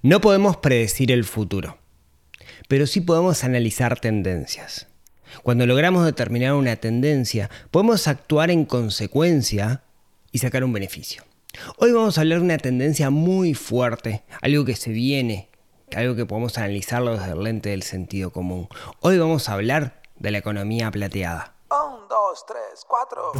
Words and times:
No 0.00 0.20
podemos 0.20 0.56
predecir 0.58 1.10
el 1.10 1.24
futuro, 1.24 1.76
pero 2.68 2.86
sí 2.86 3.00
podemos 3.00 3.42
analizar 3.42 3.98
tendencias. 3.98 4.86
Cuando 5.42 5.66
logramos 5.66 6.04
determinar 6.04 6.54
una 6.54 6.76
tendencia, 6.76 7.50
podemos 7.72 8.06
actuar 8.06 8.52
en 8.52 8.64
consecuencia 8.64 9.82
y 10.30 10.38
sacar 10.38 10.62
un 10.62 10.72
beneficio. 10.72 11.24
Hoy 11.78 11.90
vamos 11.90 12.16
a 12.16 12.20
hablar 12.20 12.38
de 12.38 12.44
una 12.44 12.58
tendencia 12.58 13.10
muy 13.10 13.54
fuerte, 13.54 14.22
algo 14.40 14.64
que 14.64 14.76
se 14.76 14.92
viene, 14.92 15.48
algo 15.96 16.14
que 16.14 16.26
podemos 16.26 16.56
analizarlo 16.58 17.18
desde 17.18 17.32
el 17.32 17.42
lente 17.42 17.70
del 17.70 17.82
sentido 17.82 18.30
común. 18.30 18.68
Hoy 19.00 19.18
vamos 19.18 19.48
a 19.48 19.54
hablar 19.54 20.00
de 20.14 20.30
la 20.30 20.38
economía 20.38 20.92
plateada. 20.92 21.54
Un, 21.70 22.06
dos, 22.08 22.46
tres, 22.46 22.86
cuatro. 22.86 23.32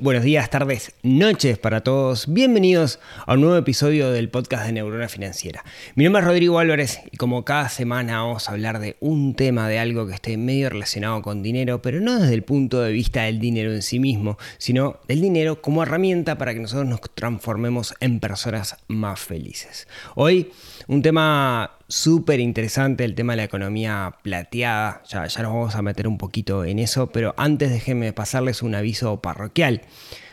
Buenos 0.00 0.24
días, 0.24 0.48
tardes, 0.48 0.92
noches 1.02 1.58
para 1.58 1.82
todos. 1.82 2.32
Bienvenidos 2.32 2.98
a 3.26 3.34
un 3.34 3.42
nuevo 3.42 3.56
episodio 3.56 4.10
del 4.10 4.30
podcast 4.30 4.64
de 4.64 4.72
Neurona 4.72 5.08
Financiera. 5.08 5.62
Mi 5.94 6.04
nombre 6.04 6.20
es 6.22 6.26
Rodrigo 6.26 6.58
Álvarez 6.58 7.00
y 7.10 7.18
como 7.18 7.44
cada 7.44 7.68
semana 7.68 8.22
vamos 8.22 8.48
a 8.48 8.52
hablar 8.52 8.78
de 8.78 8.96
un 9.00 9.34
tema, 9.34 9.68
de 9.68 9.78
algo 9.78 10.06
que 10.06 10.14
esté 10.14 10.38
medio 10.38 10.70
relacionado 10.70 11.20
con 11.20 11.42
dinero, 11.42 11.82
pero 11.82 12.00
no 12.00 12.18
desde 12.18 12.34
el 12.34 12.42
punto 12.42 12.80
de 12.80 12.92
vista 12.92 13.24
del 13.24 13.40
dinero 13.40 13.72
en 13.72 13.82
sí 13.82 13.98
mismo, 13.98 14.38
sino 14.56 15.00
del 15.06 15.20
dinero 15.20 15.60
como 15.60 15.82
herramienta 15.82 16.38
para 16.38 16.54
que 16.54 16.60
nosotros 16.60 16.88
nos 16.88 17.00
transformemos 17.14 17.94
en 18.00 18.20
personas 18.20 18.76
más 18.88 19.20
felices. 19.20 19.86
Hoy 20.14 20.50
un 20.88 21.02
tema 21.02 21.72
súper 21.90 22.40
interesante, 22.40 23.04
el 23.04 23.14
tema 23.14 23.34
de 23.34 23.38
la 23.38 23.44
economía 23.44 24.14
plateada. 24.22 25.02
Ya, 25.08 25.22
nos 25.22 25.52
vamos 25.52 25.74
a 25.74 25.82
meter 25.82 26.08
un 26.08 26.18
poquito 26.18 26.64
en 26.64 26.78
eso, 26.78 27.08
pero 27.12 27.34
antes 27.36 27.70
déjenme 27.70 28.12
pasarles 28.12 28.62
un 28.62 28.74
aviso 28.74 29.20
parroquial. 29.20 29.82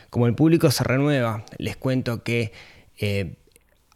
Como 0.08 0.26
el 0.26 0.34
público 0.34 0.70
se 0.70 0.84
renueva, 0.84 1.44
les 1.58 1.76
cuento 1.76 2.22
que 2.22 2.52
eh, 2.98 3.36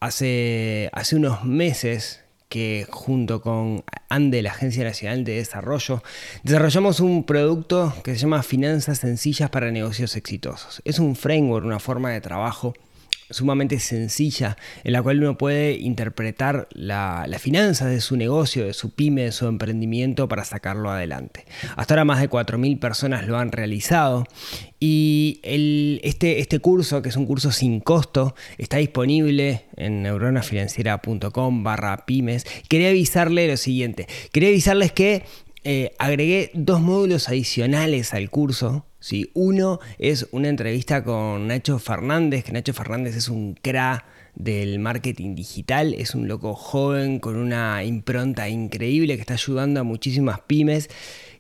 hace, 0.01 0.91
hace 0.93 1.17
unos 1.17 1.45
meses 1.45 2.23
que 2.49 2.87
junto 2.91 3.41
con 3.41 3.83
ANDE, 4.11 4.43
la 4.43 4.51
Agencia 4.51 4.85
Nacional 4.85 5.25
de 5.25 5.37
Desarrollo, 5.37 6.03
desarrollamos 6.43 7.01
un 7.01 7.25
producto 7.25 7.95
que 8.05 8.13
se 8.13 8.19
llama 8.19 8.43
Finanzas 8.43 8.99
Sencillas 8.99 9.49
para 9.49 9.71
Negocios 9.71 10.17
Exitosos. 10.17 10.83
Es 10.85 10.99
un 10.99 11.17
framework, 11.17 11.65
una 11.65 11.79
forma 11.79 12.11
de 12.11 12.21
trabajo 12.21 12.75
sumamente 13.33 13.81
sencilla 13.81 14.57
en 14.85 14.93
la 14.93 15.03
cual 15.03 15.19
uno 15.19 15.39
puede 15.39 15.73
interpretar 15.75 16.69
la, 16.73 17.27
la 17.29 17.39
finanza 17.39 17.87
de 17.87 18.01
su 18.01 18.17
negocio, 18.17 18.67
de 18.67 18.73
su 18.73 18.91
pyme, 18.91 19.25
de 19.25 19.33
su 19.33 19.47
emprendimiento 19.47 20.29
para 20.29 20.45
sacarlo 20.45 20.91
adelante. 20.91 21.45
Hasta 21.77 21.95
ahora 21.95 22.05
más 22.05 22.21
de 22.21 22.31
4.000 22.31 22.79
personas 22.79 23.27
lo 23.27 23.39
han 23.39 23.53
realizado 23.53 24.25
y 24.85 25.41
este, 25.45 26.41
este 26.41 26.59
curso, 26.59 27.03
que 27.03 27.09
es 27.09 27.17
un 27.17 27.27
curso 27.27 27.53
sin 27.53 27.79
costo, 27.79 28.35
está 28.59 28.79
disponible 28.79 29.67
en 29.77 30.03
neuronafinanciera.com 30.03 31.63
barra 31.63 32.05
pymes. 32.05 32.45
Quería 32.69 32.89
avisarle 32.89 33.47
lo 33.47 33.57
siguiente, 33.57 34.09
quería 34.33 34.49
avisarles 34.49 34.91
que 34.91 35.23
eh, 35.65 35.93
agregué 35.99 36.51
dos 36.55 36.81
módulos 36.81 37.29
adicionales 37.29 38.13
al 38.13 38.29
curso. 38.31 38.85
¿Sí? 39.03 39.31
Uno 39.35 39.81
es 39.99 40.29
una 40.31 40.49
entrevista 40.49 41.05
con 41.05 41.49
Nacho 41.49 41.79
Fernández, 41.79 42.45
que 42.45 42.53
Nacho 42.53 42.73
Fernández 42.73 43.17
es 43.17 43.29
un 43.29 43.55
cra 43.55 44.07
del 44.35 44.79
marketing 44.79 45.35
digital, 45.35 45.93
es 45.93 46.15
un 46.15 46.29
loco 46.29 46.55
joven 46.55 47.19
con 47.19 47.37
una 47.37 47.85
impronta 47.85 48.49
increíble 48.49 49.17
que 49.17 49.21
está 49.21 49.35
ayudando 49.35 49.81
a 49.81 49.83
muchísimas 49.83 50.41
pymes 50.41 50.89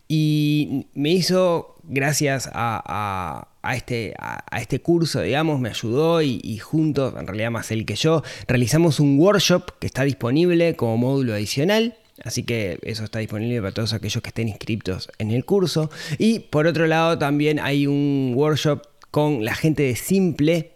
y 0.08 0.88
me 0.92 1.10
hizo, 1.10 1.76
gracias 1.84 2.50
a, 2.52 3.48
este, 3.74 4.14
a, 4.18 4.60
este 4.60 4.80
curso, 4.80 5.22
digamos, 5.22 5.58
me 5.58 5.70
ayudó 5.70 6.20
y, 6.20 6.38
y, 6.42 6.58
juntos, 6.58 7.14
en 7.18 7.26
realidad 7.26 7.50
más 7.50 7.70
él 7.70 7.86
que 7.86 7.94
yo, 7.94 8.22
realizamos 8.46 9.00
un 9.00 9.18
workshop 9.18 9.78
que 9.78 9.86
está 9.86 10.02
disponible 10.02 10.76
como 10.76 10.98
módulo 10.98 11.32
adicional. 11.32 11.96
Así 12.24 12.42
que 12.42 12.78
eso 12.82 13.04
está 13.04 13.18
disponible 13.18 13.60
para 13.60 13.72
todos 13.72 13.92
aquellos 13.92 14.22
que 14.22 14.28
estén 14.28 14.48
inscritos 14.48 15.10
en 15.18 15.30
el 15.30 15.44
curso. 15.44 15.90
Y 16.18 16.40
por 16.40 16.66
otro 16.66 16.86
lado 16.86 17.18
también 17.18 17.58
hay 17.58 17.86
un 17.86 18.32
workshop 18.36 18.82
con 19.10 19.44
la 19.44 19.54
gente 19.54 19.82
de 19.82 19.96
Simple 19.96 20.72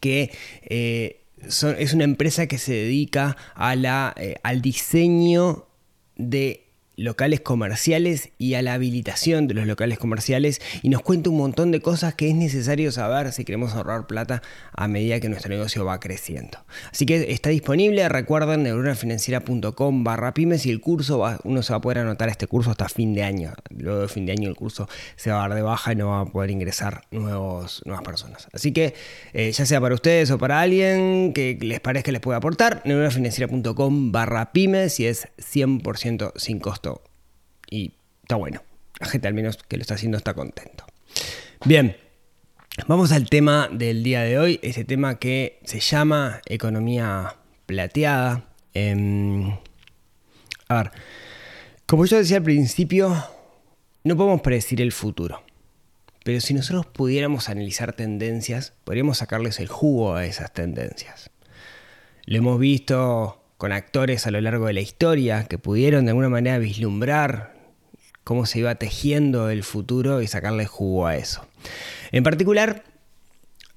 que... 0.00 0.30
Eh, 0.62 1.22
es 1.78 1.92
una 1.92 2.04
empresa 2.04 2.46
que 2.48 2.58
se 2.58 2.72
dedica 2.72 3.36
a 3.54 3.76
la, 3.76 4.14
eh, 4.16 4.36
al 4.42 4.62
diseño 4.62 5.66
de 6.16 6.65
locales 6.96 7.40
comerciales 7.40 8.30
y 8.38 8.54
a 8.54 8.62
la 8.62 8.74
habilitación 8.74 9.46
de 9.48 9.54
los 9.54 9.66
locales 9.66 9.98
comerciales 9.98 10.60
y 10.82 10.88
nos 10.88 11.02
cuenta 11.02 11.30
un 11.30 11.36
montón 11.36 11.70
de 11.70 11.80
cosas 11.80 12.14
que 12.14 12.28
es 12.28 12.34
necesario 12.34 12.90
saber 12.90 13.32
si 13.32 13.44
queremos 13.44 13.74
ahorrar 13.74 14.06
plata 14.06 14.42
a 14.72 14.88
medida 14.88 15.20
que 15.20 15.28
nuestro 15.28 15.50
negocio 15.50 15.84
va 15.84 16.00
creciendo. 16.00 16.58
Así 16.90 17.04
que 17.04 17.32
está 17.32 17.50
disponible, 17.50 18.08
recuerden 18.08 18.62
neuronafinanciera.com 18.62 20.04
barra 20.04 20.32
pymes 20.32 20.64
y 20.64 20.70
el 20.70 20.80
curso, 20.80 21.22
uno 21.44 21.62
se 21.62 21.72
va 21.72 21.78
a 21.78 21.80
poder 21.80 21.98
anotar 21.98 22.28
este 22.28 22.46
curso 22.46 22.70
hasta 22.70 22.88
fin 22.88 23.14
de 23.14 23.22
año. 23.22 23.52
Luego 23.70 24.00
de 24.00 24.08
fin 24.08 24.24
de 24.24 24.32
año 24.32 24.48
el 24.48 24.56
curso 24.56 24.88
se 25.16 25.30
va 25.30 25.44
a 25.44 25.48
dar 25.48 25.56
de 25.56 25.62
baja 25.62 25.92
y 25.92 25.96
no 25.96 26.08
va 26.08 26.20
a 26.20 26.26
poder 26.26 26.50
ingresar 26.50 27.02
nuevos, 27.10 27.82
nuevas 27.84 28.04
personas. 28.04 28.48
Así 28.52 28.72
que 28.72 28.94
eh, 29.34 29.52
ya 29.52 29.66
sea 29.66 29.80
para 29.80 29.94
ustedes 29.94 30.30
o 30.30 30.38
para 30.38 30.60
alguien 30.60 31.32
que 31.34 31.58
les 31.60 31.80
parezca 31.80 32.10
les 32.10 32.20
pueda 32.22 32.38
aportar, 32.38 32.80
neuronafinanciera.com 32.86 34.12
barra 34.12 34.52
pymes 34.52 34.98
y 35.00 35.06
es 35.06 35.28
100% 35.38 36.32
sin 36.36 36.58
costo 36.58 36.85
y 37.70 37.94
está 38.22 38.36
bueno. 38.36 38.62
La 39.00 39.06
gente 39.06 39.28
al 39.28 39.34
menos 39.34 39.56
que 39.56 39.76
lo 39.76 39.82
está 39.82 39.94
haciendo 39.94 40.16
está 40.18 40.34
contento. 40.34 40.84
Bien, 41.64 41.96
vamos 42.86 43.12
al 43.12 43.28
tema 43.28 43.68
del 43.70 44.02
día 44.02 44.22
de 44.22 44.38
hoy, 44.38 44.60
ese 44.62 44.84
tema 44.84 45.18
que 45.18 45.60
se 45.64 45.80
llama 45.80 46.40
economía 46.46 47.36
plateada. 47.66 48.48
Eh, 48.74 49.58
a 50.68 50.82
ver, 50.82 50.92
como 51.86 52.04
yo 52.06 52.16
decía 52.16 52.38
al 52.38 52.42
principio, 52.42 53.16
no 54.04 54.16
podemos 54.16 54.40
predecir 54.40 54.80
el 54.80 54.92
futuro. 54.92 55.42
Pero 56.24 56.40
si 56.40 56.54
nosotros 56.54 56.86
pudiéramos 56.86 57.48
analizar 57.48 57.92
tendencias, 57.92 58.72
podríamos 58.84 59.18
sacarles 59.18 59.60
el 59.60 59.68
jugo 59.68 60.16
a 60.16 60.26
esas 60.26 60.52
tendencias. 60.52 61.30
Lo 62.24 62.38
hemos 62.38 62.58
visto 62.58 63.40
con 63.56 63.72
actores 63.72 64.26
a 64.26 64.32
lo 64.32 64.40
largo 64.40 64.66
de 64.66 64.72
la 64.72 64.80
historia 64.80 65.44
que 65.44 65.58
pudieron 65.58 66.04
de 66.04 66.10
alguna 66.10 66.28
manera 66.28 66.58
vislumbrar 66.58 67.55
cómo 68.26 68.44
se 68.44 68.58
iba 68.58 68.74
tejiendo 68.74 69.50
el 69.50 69.62
futuro 69.62 70.20
y 70.20 70.26
sacarle 70.26 70.66
jugo 70.66 71.06
a 71.06 71.14
eso. 71.14 71.46
En 72.10 72.24
particular, 72.24 72.82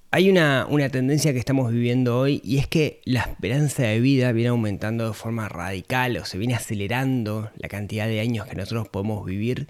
hay 0.09 0.27
una, 0.31 0.65
una, 0.67 0.89
tendencia 0.89 1.33
que 1.33 1.37
estamos 1.37 1.71
viviendo 1.71 2.17
hoy 2.17 2.41
y 2.43 2.57
es 2.57 2.65
que 2.65 2.99
la 3.05 3.19
esperanza 3.19 3.83
de 3.83 3.99
vida 3.99 4.31
viene 4.31 4.49
aumentando 4.49 5.07
de 5.07 5.13
forma 5.13 5.49
radical 5.49 6.17
o 6.17 6.25
se 6.25 6.39
viene 6.39 6.55
acelerando 6.55 7.51
la 7.57 7.69
cantidad 7.69 8.07
de 8.07 8.21
años 8.21 8.47
que 8.47 8.55
nosotros 8.55 8.87
podemos 8.89 9.23
vivir, 9.23 9.67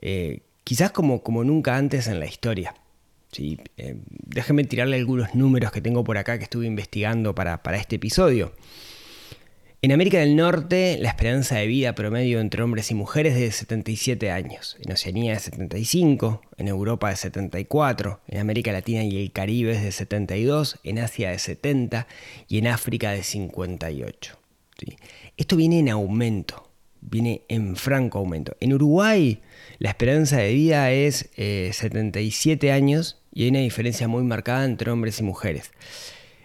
eh, 0.00 0.42
quizás 0.62 0.92
como, 0.92 1.24
como 1.24 1.42
nunca 1.42 1.76
antes 1.76 2.06
en 2.06 2.20
la 2.20 2.26
historia. 2.26 2.76
Sí, 3.32 3.58
eh, 3.76 3.96
déjenme 4.08 4.62
tirarle 4.62 4.98
algunos 4.98 5.34
números 5.34 5.72
que 5.72 5.80
tengo 5.80 6.04
por 6.04 6.16
acá 6.16 6.38
que 6.38 6.44
estuve 6.44 6.66
investigando 6.66 7.34
para, 7.34 7.60
para 7.64 7.76
este 7.76 7.96
episodio. 7.96 8.52
En 9.82 9.92
América 9.92 10.18
del 10.18 10.36
Norte, 10.36 10.98
la 11.00 11.08
esperanza 11.08 11.56
de 11.56 11.66
vida 11.66 11.94
promedio 11.94 12.40
entre 12.40 12.62
hombres 12.62 12.90
y 12.90 12.94
mujeres 12.94 13.32
es 13.32 13.40
de 13.40 13.50
77 13.50 14.30
años, 14.30 14.76
en 14.78 14.92
Oceanía 14.92 15.32
de 15.32 15.40
75, 15.40 16.42
en 16.58 16.68
Europa 16.68 17.08
de 17.08 17.16
74, 17.16 18.20
en 18.28 18.40
América 18.40 18.72
Latina 18.72 19.04
y 19.04 19.16
el 19.22 19.32
Caribe 19.32 19.72
es 19.72 19.82
de 19.82 19.90
72, 19.90 20.78
en 20.84 20.98
Asia 20.98 21.30
de 21.30 21.38
70 21.38 22.06
y 22.46 22.58
en 22.58 22.66
África 22.66 23.12
de 23.12 23.22
58. 23.22 24.36
¿sí? 24.78 24.96
Esto 25.38 25.56
viene 25.56 25.78
en 25.78 25.88
aumento, 25.88 26.68
viene 27.00 27.44
en 27.48 27.74
franco 27.74 28.18
aumento. 28.18 28.58
En 28.60 28.74
Uruguay, 28.74 29.40
la 29.78 29.88
esperanza 29.88 30.36
de 30.36 30.52
vida 30.52 30.92
es 30.92 31.30
eh, 31.38 31.70
77 31.72 32.70
años 32.70 33.22
y 33.32 33.44
hay 33.44 33.48
una 33.48 33.60
diferencia 33.60 34.08
muy 34.08 34.24
marcada 34.24 34.66
entre 34.66 34.90
hombres 34.90 35.20
y 35.20 35.22
mujeres. 35.22 35.72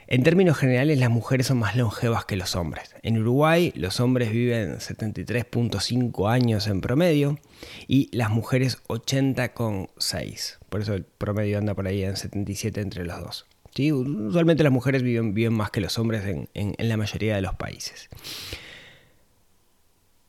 En 0.08 0.22
términos 0.24 0.58
generales, 0.58 1.00
las 1.00 1.10
mujeres 1.10 1.48
son 1.48 1.58
más 1.58 1.76
longevas 1.76 2.26
que 2.26 2.36
los 2.36 2.56
hombres. 2.56 2.96
En 3.02 3.18
Uruguay, 3.18 3.74
los 3.76 4.00
hombres 4.00 4.32
viven 4.32 4.78
73.5 4.78 6.32
años 6.32 6.68
en 6.68 6.82
promedio 6.82 7.40
y 7.88 8.16
las 8.16 8.30
mujeres 8.30 8.84
80,6. 8.88 10.58
Por 10.70 10.82
eso 10.82 10.94
el 10.94 11.06
promedio 11.06 11.58
anda 11.58 11.74
por 11.74 11.88
ahí 11.88 12.04
en 12.04 12.18
77 12.18 12.82
entre 12.82 13.06
los 13.06 13.20
dos. 13.20 13.46
¿Sí? 13.74 13.92
Usualmente 13.92 14.64
las 14.64 14.72
mujeres 14.72 15.02
viven, 15.02 15.34
viven 15.34 15.54
más 15.54 15.72
que 15.72 15.82
los 15.82 15.98
hombres 15.98 16.24
en, 16.26 16.50
en, 16.54 16.76
en 16.78 16.90
la 16.90 16.98
mayoría 16.98 17.36
de 17.36 17.42
los 17.42 17.56
países. 17.56 18.10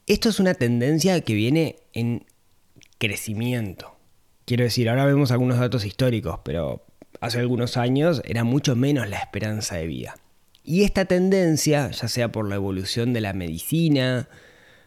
Esto 0.06 0.30
es 0.30 0.40
una 0.40 0.54
tendencia 0.54 1.20
que 1.20 1.34
viene 1.34 1.76
en 1.92 2.24
crecimiento. 2.98 3.96
Quiero 4.46 4.64
decir, 4.64 4.88
ahora 4.88 5.04
vemos 5.04 5.32
algunos 5.32 5.58
datos 5.58 5.84
históricos, 5.84 6.40
pero 6.44 6.85
hace 7.20 7.40
algunos 7.40 7.76
años 7.76 8.22
era 8.24 8.44
mucho 8.44 8.76
menos 8.76 9.08
la 9.08 9.18
esperanza 9.18 9.76
de 9.76 9.86
vida. 9.86 10.16
Y 10.62 10.82
esta 10.82 11.04
tendencia, 11.04 11.90
ya 11.90 12.08
sea 12.08 12.32
por 12.32 12.48
la 12.48 12.56
evolución 12.56 13.12
de 13.12 13.20
la 13.20 13.32
medicina, 13.32 14.28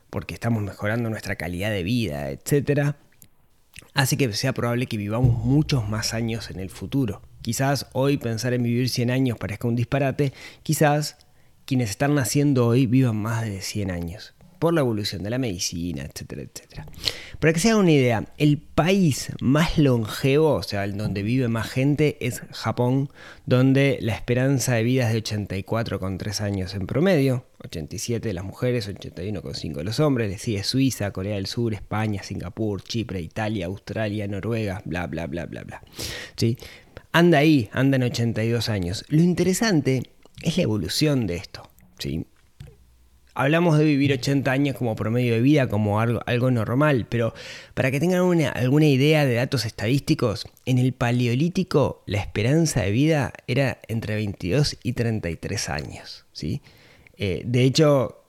porque 0.09 0.33
estamos 0.33 0.61
mejorando 0.61 1.09
nuestra 1.09 1.35
calidad 1.35 1.71
de 1.71 1.83
vida, 1.83 2.29
etc., 2.31 2.95
hace 3.93 4.17
que 4.17 4.31
sea 4.33 4.53
probable 4.53 4.87
que 4.87 4.97
vivamos 4.97 5.43
muchos 5.45 5.87
más 5.87 6.13
años 6.13 6.51
en 6.51 6.59
el 6.59 6.69
futuro. 6.69 7.21
Quizás 7.41 7.87
hoy 7.93 8.17
pensar 8.17 8.53
en 8.53 8.63
vivir 8.63 8.89
100 8.89 9.11
años 9.11 9.37
parezca 9.37 9.67
un 9.67 9.75
disparate, 9.75 10.33
quizás 10.63 11.17
quienes 11.65 11.91
están 11.91 12.15
naciendo 12.15 12.67
hoy 12.67 12.85
vivan 12.85 13.15
más 13.15 13.45
de 13.45 13.61
100 13.61 13.91
años 13.91 14.33
por 14.59 14.73
la 14.73 14.81
evolución 14.81 15.23
de 15.23 15.29
la 15.29 15.37
medicina, 15.37 16.03
etcétera, 16.03 16.43
etcétera. 16.43 16.85
Para 17.39 17.53
que 17.53 17.59
se 17.59 17.69
hagan 17.69 17.81
una 17.81 17.91
idea, 17.91 18.25
el 18.37 18.57
país 18.57 19.31
más 19.39 19.77
longevo, 19.77 20.55
o 20.55 20.63
sea, 20.63 20.83
el 20.83 20.97
donde 20.97 21.23
vive 21.23 21.47
más 21.47 21.69
gente, 21.69 22.17
es 22.19 22.41
Japón, 22.51 23.09
donde 23.45 23.97
la 24.01 24.13
esperanza 24.13 24.75
de 24.75 24.83
vida 24.83 25.07
es 25.07 25.13
de 25.13 25.23
84,3 25.23 26.41
años 26.41 26.75
en 26.75 26.85
promedio, 26.85 27.45
87 27.63 28.33
las 28.33 28.43
mujeres, 28.43 28.89
81,5 28.89 29.83
los 29.83 29.99
hombres, 29.99 30.47
le 30.47 30.63
Suiza, 30.63 31.11
Corea 31.11 31.35
del 31.35 31.47
Sur, 31.47 31.73
España, 31.73 32.21
Singapur, 32.23 32.83
Chipre, 32.83 33.21
Italia, 33.21 33.67
Australia, 33.67 34.27
Noruega, 34.27 34.81
bla, 34.85 35.07
bla, 35.07 35.27
bla, 35.27 35.45
bla, 35.45 35.63
bla. 35.63 35.81
¿Sí? 36.35 36.57
Anda 37.11 37.39
ahí, 37.39 37.69
anda 37.71 37.95
en 37.95 38.03
82 38.03 38.69
años. 38.69 39.05
Lo 39.07 39.21
interesante 39.21 40.03
es 40.41 40.57
la 40.57 40.63
evolución 40.63 41.27
de 41.27 41.35
esto. 41.37 41.69
¿sí? 41.97 42.27
Hablamos 43.33 43.77
de 43.77 43.85
vivir 43.85 44.13
80 44.13 44.51
años 44.51 44.75
como 44.75 44.95
promedio 44.95 45.33
de 45.33 45.41
vida, 45.41 45.67
como 45.67 45.99
algo, 45.99 46.21
algo 46.25 46.51
normal, 46.51 47.05
pero 47.09 47.33
para 47.73 47.91
que 47.91 47.99
tengan 47.99 48.21
una, 48.21 48.49
alguna 48.49 48.87
idea 48.87 49.25
de 49.25 49.35
datos 49.35 49.65
estadísticos, 49.65 50.47
en 50.65 50.77
el 50.77 50.93
Paleolítico 50.93 52.03
la 52.05 52.19
esperanza 52.19 52.81
de 52.81 52.91
vida 52.91 53.33
era 53.47 53.79
entre 53.87 54.15
22 54.15 54.77
y 54.83 54.93
33 54.93 55.69
años. 55.69 56.25
¿sí? 56.33 56.61
Eh, 57.17 57.41
de 57.45 57.63
hecho, 57.63 58.23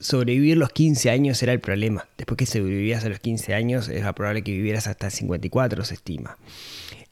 sobrevivir 0.00 0.56
los 0.56 0.70
15 0.70 1.10
años 1.10 1.42
era 1.42 1.52
el 1.52 1.60
problema. 1.60 2.08
Después 2.18 2.36
que 2.36 2.46
sobrevivías 2.46 3.04
a 3.04 3.08
los 3.08 3.20
15 3.20 3.54
años, 3.54 3.88
es 3.88 4.02
probable 4.12 4.42
que 4.42 4.52
vivieras 4.52 4.86
hasta 4.86 5.10
54, 5.10 5.84
se 5.84 5.94
estima. 5.94 6.38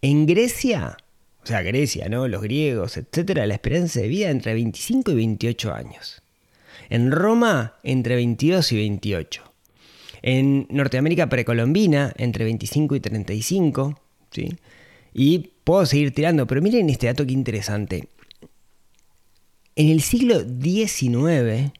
En 0.02 0.26
Grecia, 0.26 0.96
o 1.42 1.46
sea, 1.46 1.62
Grecia, 1.62 2.08
¿no? 2.08 2.28
Los 2.28 2.42
griegos, 2.42 2.96
etcétera, 2.96 3.46
la 3.46 3.54
esperanza 3.54 4.00
de 4.00 4.08
vida 4.08 4.30
entre 4.30 4.54
25 4.54 5.12
y 5.12 5.14
28 5.14 5.74
años. 5.74 6.22
En 6.88 7.10
Roma, 7.12 7.76
entre 7.82 8.16
22 8.16 8.72
y 8.72 8.76
28. 8.76 9.42
En 10.22 10.66
Norteamérica 10.70 11.28
precolombina, 11.28 12.12
entre 12.16 12.44
25 12.44 12.96
y 12.96 13.00
35. 13.00 14.00
¿sí? 14.30 14.56
Y 15.12 15.50
puedo 15.64 15.86
seguir 15.86 16.12
tirando, 16.14 16.46
pero 16.46 16.62
miren 16.62 16.90
este 16.90 17.06
dato 17.06 17.26
que 17.26 17.32
interesante. 17.32 18.08
En 19.76 19.88
el 19.88 20.02
siglo 20.02 20.40
XIX, 20.40 21.72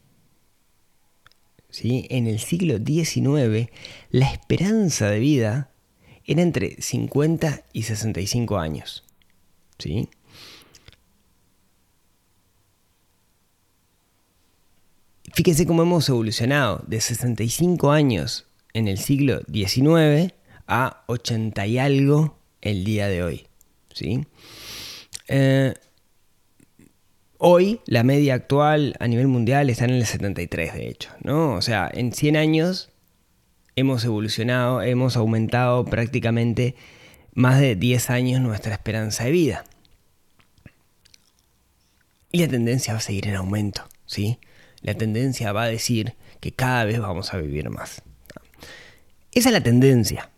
¿sí? 1.69 2.07
en 2.09 2.27
el 2.27 2.39
siglo 2.39 2.77
XIX, 2.77 3.69
la 4.09 4.31
esperanza 4.31 5.09
de 5.09 5.19
vida 5.19 5.71
era 6.25 6.41
entre 6.41 6.81
50 6.81 7.63
y 7.73 7.83
65 7.83 8.57
años. 8.57 9.03
¿sí? 9.77 10.09
Fíjense 15.33 15.65
cómo 15.65 15.83
hemos 15.83 16.09
evolucionado 16.09 16.83
de 16.87 16.99
65 16.99 17.91
años 17.91 18.47
en 18.73 18.87
el 18.87 18.97
siglo 18.97 19.41
XIX 19.51 20.33
a 20.67 21.03
80 21.07 21.67
y 21.67 21.77
algo 21.77 22.37
el 22.61 22.83
día 22.83 23.07
de 23.07 23.23
hoy. 23.23 23.47
¿sí? 23.93 24.25
Eh, 25.29 25.73
hoy 27.37 27.79
la 27.85 28.03
media 28.03 28.33
actual 28.33 28.95
a 28.99 29.07
nivel 29.07 29.27
mundial 29.27 29.69
está 29.69 29.85
en 29.85 29.91
el 29.91 30.05
73, 30.05 30.73
de 30.73 30.89
hecho. 30.89 31.09
¿no? 31.23 31.53
O 31.53 31.61
sea, 31.61 31.89
en 31.93 32.11
100 32.11 32.35
años 32.35 32.89
hemos 33.77 34.03
evolucionado, 34.03 34.81
hemos 34.81 35.15
aumentado 35.15 35.85
prácticamente 35.85 36.75
más 37.33 37.61
de 37.61 37.77
10 37.77 38.09
años 38.09 38.41
nuestra 38.41 38.73
esperanza 38.73 39.23
de 39.23 39.31
vida. 39.31 39.63
Y 42.33 42.39
la 42.39 42.49
tendencia 42.49 42.93
va 42.93 42.99
a 42.99 43.01
seguir 43.01 43.27
en 43.27 43.35
aumento, 43.35 43.83
¿sí? 44.05 44.39
La 44.81 44.95
tendencia 44.95 45.51
va 45.51 45.63
a 45.63 45.67
decir 45.67 46.15
que 46.39 46.51
cada 46.51 46.85
vez 46.85 46.99
vamos 46.99 47.33
a 47.33 47.37
vivir 47.37 47.69
más. 47.69 48.01
Esa 49.31 49.49
es 49.49 49.53
la 49.53 49.61
tendencia. 49.61 50.29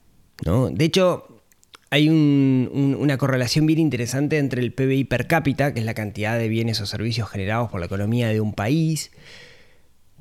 ¿no? 0.45 0.69
De 0.69 0.85
hecho, 0.85 1.41
hay 1.89 2.09
una 2.09 3.17
correlación 3.17 3.65
bien 3.65 3.79
interesante 3.79 4.37
entre 4.37 4.61
el 4.61 4.73
PBI 4.73 5.03
per 5.05 5.27
cápita, 5.27 5.73
que 5.73 5.79
es 5.79 5.85
la 5.85 5.93
cantidad 5.93 6.37
de 6.37 6.47
bienes 6.47 6.81
o 6.81 6.85
servicios 6.85 7.29
generados 7.29 7.69
por 7.69 7.79
la 7.79 7.85
economía 7.85 8.29
de 8.29 8.41
un 8.41 8.53
país, 8.53 9.11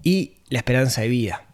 y 0.02 0.34
la 0.48 0.58
esperanza 0.58 1.02
de 1.02 1.08
vida. 1.08 1.46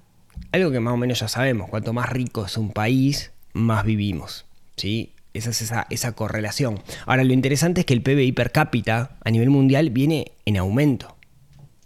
Algo 0.53 0.71
que 0.71 0.81
más 0.81 0.95
o 0.95 0.97
menos 0.97 1.21
ya 1.21 1.29
sabemos, 1.29 1.69
cuanto 1.69 1.93
más 1.93 2.09
rico 2.09 2.47
es 2.47 2.57
un 2.57 2.73
país, 2.73 3.33
más 3.53 3.85
vivimos. 3.85 4.47
¿sí? 4.77 5.13
Esa 5.35 5.51
es 5.51 5.63
esa, 5.63 5.87
esa 5.91 6.13
correlación. 6.13 6.81
Ahora, 7.07 7.25
lo 7.25 7.33
interesante 7.33 7.81
es 7.81 7.87
que 7.87 7.95
el 7.95 8.03
PBI 8.03 8.33
per 8.33 8.51
cápita 8.51 9.19
a 9.23 9.31
nivel 9.31 9.51
mundial 9.51 9.91
viene 9.91 10.33
en 10.47 10.57
aumento. 10.57 11.18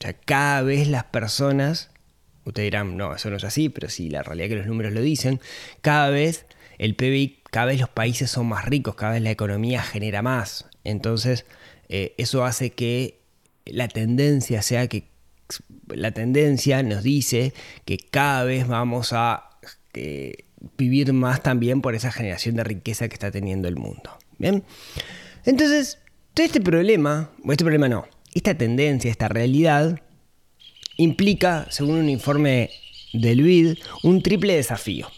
O 0.03 0.05
sea, 0.05 0.15
cada 0.15 0.63
vez 0.63 0.89
las 0.89 1.05
personas, 1.05 1.91
ustedes 2.45 2.67
dirán, 2.67 2.97
no, 2.97 3.15
eso 3.15 3.31
no 3.31 3.37
es 3.37 3.45
así, 3.45 3.69
pero 3.69 3.89
sí, 3.89 4.11
la 4.11 4.25
realidad 4.25 4.47
es 4.47 4.51
que 4.51 4.57
los 4.57 4.67
números 4.67 4.93
lo 4.93 5.01
dicen, 5.01 5.41
cada 5.81 6.11
vez 6.11 6.45
el 6.79 6.97
PBI, 6.97 7.39
cada 7.53 7.67
vez 7.67 7.79
los 7.79 7.89
países 7.89 8.29
son 8.29 8.49
más 8.49 8.65
ricos, 8.65 8.97
cada 8.97 9.13
vez 9.13 9.23
la 9.23 9.31
economía 9.31 9.81
genera 9.81 10.21
más. 10.21 10.67
Entonces, 10.83 11.47
eh, 11.89 12.17
eso 12.19 12.45
hace 12.45 12.71
que 12.71 13.21
la 13.65 13.87
tendencia 13.87 14.61
sea 14.63 14.89
que 14.89 15.05
la 15.87 16.11
tendencia 16.11 16.83
nos 16.83 17.05
dice 17.05 17.55
que 17.85 17.99
cada 17.99 18.43
vez 18.43 18.67
vamos 18.67 19.13
a 19.13 19.51
eh, 19.95 20.47
vivir 20.77 21.13
más 21.13 21.45
también 21.45 21.81
por 21.81 21.95
esa 21.95 22.11
generación 22.11 22.57
de 22.57 22.65
riqueza 22.65 23.07
que 23.07 23.15
está 23.15 23.31
teniendo 23.31 23.69
el 23.69 23.77
mundo. 23.77 24.19
Bien, 24.39 24.65
entonces, 25.45 26.01
este 26.35 26.61
problema, 26.61 27.31
o 27.45 27.53
este 27.53 27.63
problema 27.63 27.89
no, 27.89 28.09
esta 28.35 28.57
tendencia, 28.57 29.11
esta 29.11 29.29
realidad, 29.29 30.01
implica, 30.97 31.67
según 31.71 31.97
un 31.97 32.09
informe 32.09 32.71
del 33.13 33.43
BID, 33.43 33.79
un 34.03 34.23
triple 34.23 34.55
desafío. 34.55 35.11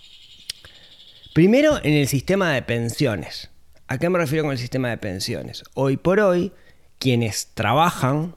Primero, 1.32 1.78
en 1.82 1.94
el 1.94 2.06
sistema 2.08 2.52
de 2.52 2.62
pensiones. 2.62 3.50
¿A 3.86 3.98
qué 3.98 4.08
me 4.08 4.18
refiero 4.18 4.44
con 4.44 4.52
el 4.52 4.58
sistema 4.58 4.88
de 4.88 4.98
pensiones? 4.98 5.64
Hoy 5.74 5.96
por 5.96 6.20
hoy, 6.20 6.52
quienes 6.98 7.48
trabajan, 7.54 8.34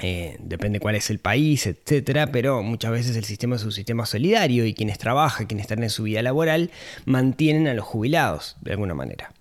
eh, 0.00 0.36
depende 0.40 0.80
cuál 0.80 0.94
es 0.94 1.10
el 1.10 1.18
país, 1.18 1.66
etcétera, 1.66 2.28
pero 2.28 2.62
muchas 2.62 2.92
veces 2.92 3.16
el 3.16 3.24
sistema 3.24 3.56
es 3.56 3.64
un 3.64 3.72
sistema 3.72 4.06
solidario 4.06 4.64
y 4.64 4.74
quienes 4.74 4.98
trabajan, 4.98 5.46
quienes 5.46 5.64
están 5.64 5.82
en 5.82 5.90
su 5.90 6.04
vida 6.04 6.22
laboral, 6.22 6.70
mantienen 7.04 7.66
a 7.68 7.74
los 7.74 7.84
jubilados 7.84 8.56
de 8.60 8.72
alguna 8.72 8.94
manera. 8.94 9.32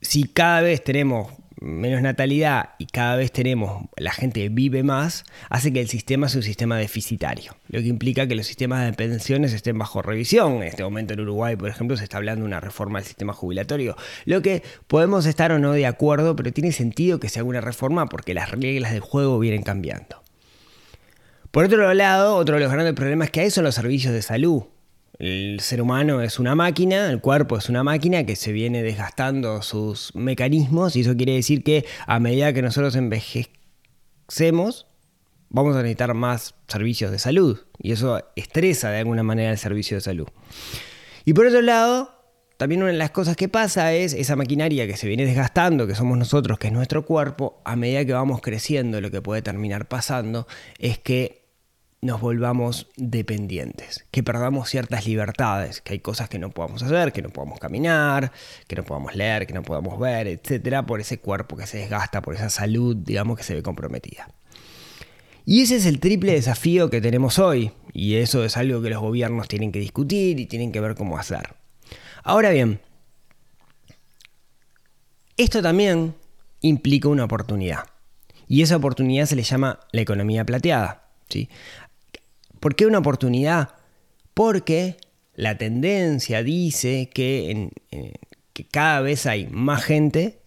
Si 0.00 0.24
cada 0.24 0.60
vez 0.60 0.82
tenemos 0.84 1.32
menos 1.60 2.02
natalidad 2.02 2.70
y 2.78 2.86
cada 2.86 3.16
vez 3.16 3.32
tenemos, 3.32 3.84
la 3.96 4.12
gente 4.12 4.48
vive 4.48 4.82
más, 4.82 5.24
hace 5.50 5.72
que 5.72 5.80
el 5.80 5.88
sistema 5.88 6.28
sea 6.28 6.38
un 6.38 6.44
sistema 6.44 6.76
deficitario, 6.76 7.56
lo 7.68 7.80
que 7.80 7.86
implica 7.86 8.26
que 8.26 8.34
los 8.34 8.46
sistemas 8.46 8.84
de 8.84 8.92
pensiones 8.92 9.52
estén 9.52 9.78
bajo 9.78 10.02
revisión. 10.02 10.56
En 10.56 10.64
este 10.64 10.82
momento 10.82 11.14
en 11.14 11.20
Uruguay, 11.20 11.56
por 11.56 11.68
ejemplo, 11.68 11.96
se 11.96 12.04
está 12.04 12.18
hablando 12.18 12.42
de 12.42 12.48
una 12.48 12.60
reforma 12.60 12.98
del 12.98 13.06
sistema 13.06 13.32
jubilatorio, 13.32 13.96
lo 14.24 14.42
que 14.42 14.62
podemos 14.86 15.26
estar 15.26 15.52
o 15.52 15.58
no 15.58 15.72
de 15.72 15.86
acuerdo, 15.86 16.36
pero 16.36 16.52
tiene 16.52 16.72
sentido 16.72 17.20
que 17.20 17.28
se 17.28 17.40
haga 17.40 17.48
una 17.48 17.60
reforma 17.60 18.06
porque 18.06 18.34
las 18.34 18.50
reglas 18.50 18.92
del 18.92 19.00
juego 19.00 19.38
vienen 19.38 19.62
cambiando. 19.62 20.22
Por 21.50 21.64
otro 21.64 21.92
lado, 21.94 22.36
otro 22.36 22.56
de 22.56 22.60
los 22.60 22.72
grandes 22.72 22.94
problemas 22.94 23.30
que 23.30 23.40
hay 23.40 23.50
son 23.50 23.64
los 23.64 23.74
servicios 23.74 24.12
de 24.12 24.22
salud. 24.22 24.64
El 25.18 25.58
ser 25.58 25.82
humano 25.82 26.22
es 26.22 26.38
una 26.38 26.54
máquina, 26.54 27.10
el 27.10 27.20
cuerpo 27.20 27.58
es 27.58 27.68
una 27.68 27.82
máquina 27.82 28.24
que 28.24 28.36
se 28.36 28.52
viene 28.52 28.84
desgastando 28.84 29.62
sus 29.62 30.14
mecanismos 30.14 30.94
y 30.94 31.00
eso 31.00 31.16
quiere 31.16 31.34
decir 31.34 31.64
que 31.64 31.84
a 32.06 32.20
medida 32.20 32.52
que 32.52 32.62
nosotros 32.62 32.94
envejecemos, 32.94 34.86
vamos 35.48 35.74
a 35.74 35.78
necesitar 35.78 36.14
más 36.14 36.54
servicios 36.68 37.10
de 37.10 37.18
salud 37.18 37.58
y 37.78 37.90
eso 37.90 38.22
estresa 38.36 38.90
de 38.90 38.98
alguna 38.98 39.24
manera 39.24 39.50
el 39.50 39.58
servicio 39.58 39.96
de 39.96 40.02
salud. 40.02 40.28
Y 41.24 41.32
por 41.32 41.46
otro 41.46 41.62
lado, 41.62 42.14
también 42.56 42.82
una 42.82 42.92
de 42.92 42.98
las 42.98 43.10
cosas 43.10 43.36
que 43.36 43.48
pasa 43.48 43.92
es 43.92 44.12
esa 44.12 44.36
maquinaria 44.36 44.86
que 44.86 44.96
se 44.96 45.08
viene 45.08 45.26
desgastando, 45.26 45.88
que 45.88 45.96
somos 45.96 46.16
nosotros, 46.16 46.60
que 46.60 46.68
es 46.68 46.72
nuestro 46.72 47.04
cuerpo, 47.04 47.60
a 47.64 47.74
medida 47.74 48.04
que 48.04 48.12
vamos 48.12 48.40
creciendo, 48.40 49.00
lo 49.00 49.10
que 49.10 49.20
puede 49.20 49.42
terminar 49.42 49.88
pasando 49.88 50.46
es 50.78 50.98
que 51.00 51.47
nos 52.00 52.20
volvamos 52.20 52.86
dependientes, 52.96 54.04
que 54.12 54.22
perdamos 54.22 54.68
ciertas 54.68 55.06
libertades, 55.06 55.80
que 55.80 55.94
hay 55.94 55.98
cosas 55.98 56.28
que 56.28 56.38
no 56.38 56.50
podamos 56.50 56.82
hacer, 56.82 57.12
que 57.12 57.22
no 57.22 57.30
podamos 57.30 57.58
caminar, 57.58 58.30
que 58.68 58.76
no 58.76 58.84
podamos 58.84 59.16
leer, 59.16 59.46
que 59.46 59.54
no 59.54 59.62
podamos 59.62 59.98
ver, 59.98 60.28
etcétera, 60.28 60.86
por 60.86 61.00
ese 61.00 61.18
cuerpo 61.18 61.56
que 61.56 61.66
se 61.66 61.78
desgasta, 61.78 62.22
por 62.22 62.34
esa 62.34 62.50
salud, 62.50 62.96
digamos, 62.96 63.36
que 63.36 63.42
se 63.42 63.54
ve 63.54 63.62
comprometida. 63.62 64.30
Y 65.44 65.62
ese 65.62 65.76
es 65.76 65.86
el 65.86 65.98
triple 65.98 66.32
desafío 66.32 66.88
que 66.88 67.00
tenemos 67.00 67.38
hoy, 67.40 67.72
y 67.92 68.16
eso 68.16 68.44
es 68.44 68.56
algo 68.56 68.80
que 68.80 68.90
los 68.90 69.00
gobiernos 69.00 69.48
tienen 69.48 69.72
que 69.72 69.80
discutir 69.80 70.38
y 70.38 70.46
tienen 70.46 70.70
que 70.70 70.80
ver 70.80 70.94
cómo 70.94 71.18
hacer. 71.18 71.56
Ahora 72.22 72.50
bien, 72.50 72.80
esto 75.36 75.62
también 75.62 76.14
implica 76.60 77.08
una 77.08 77.24
oportunidad, 77.24 77.86
y 78.46 78.62
esa 78.62 78.76
oportunidad 78.76 79.26
se 79.26 79.34
le 79.34 79.42
llama 79.42 79.80
la 79.90 80.02
economía 80.02 80.44
plateada. 80.44 81.08
¿sí? 81.28 81.48
¿Por 82.60 82.74
qué 82.74 82.86
una 82.86 82.98
oportunidad? 82.98 83.74
Porque 84.34 84.96
la 85.34 85.56
tendencia 85.56 86.42
dice 86.42 87.10
que, 87.12 87.70
eh, 87.90 88.14
que 88.52 88.64
cada 88.66 89.00
vez 89.00 89.26
hay 89.26 89.46
más 89.46 89.84
gente 89.84 90.40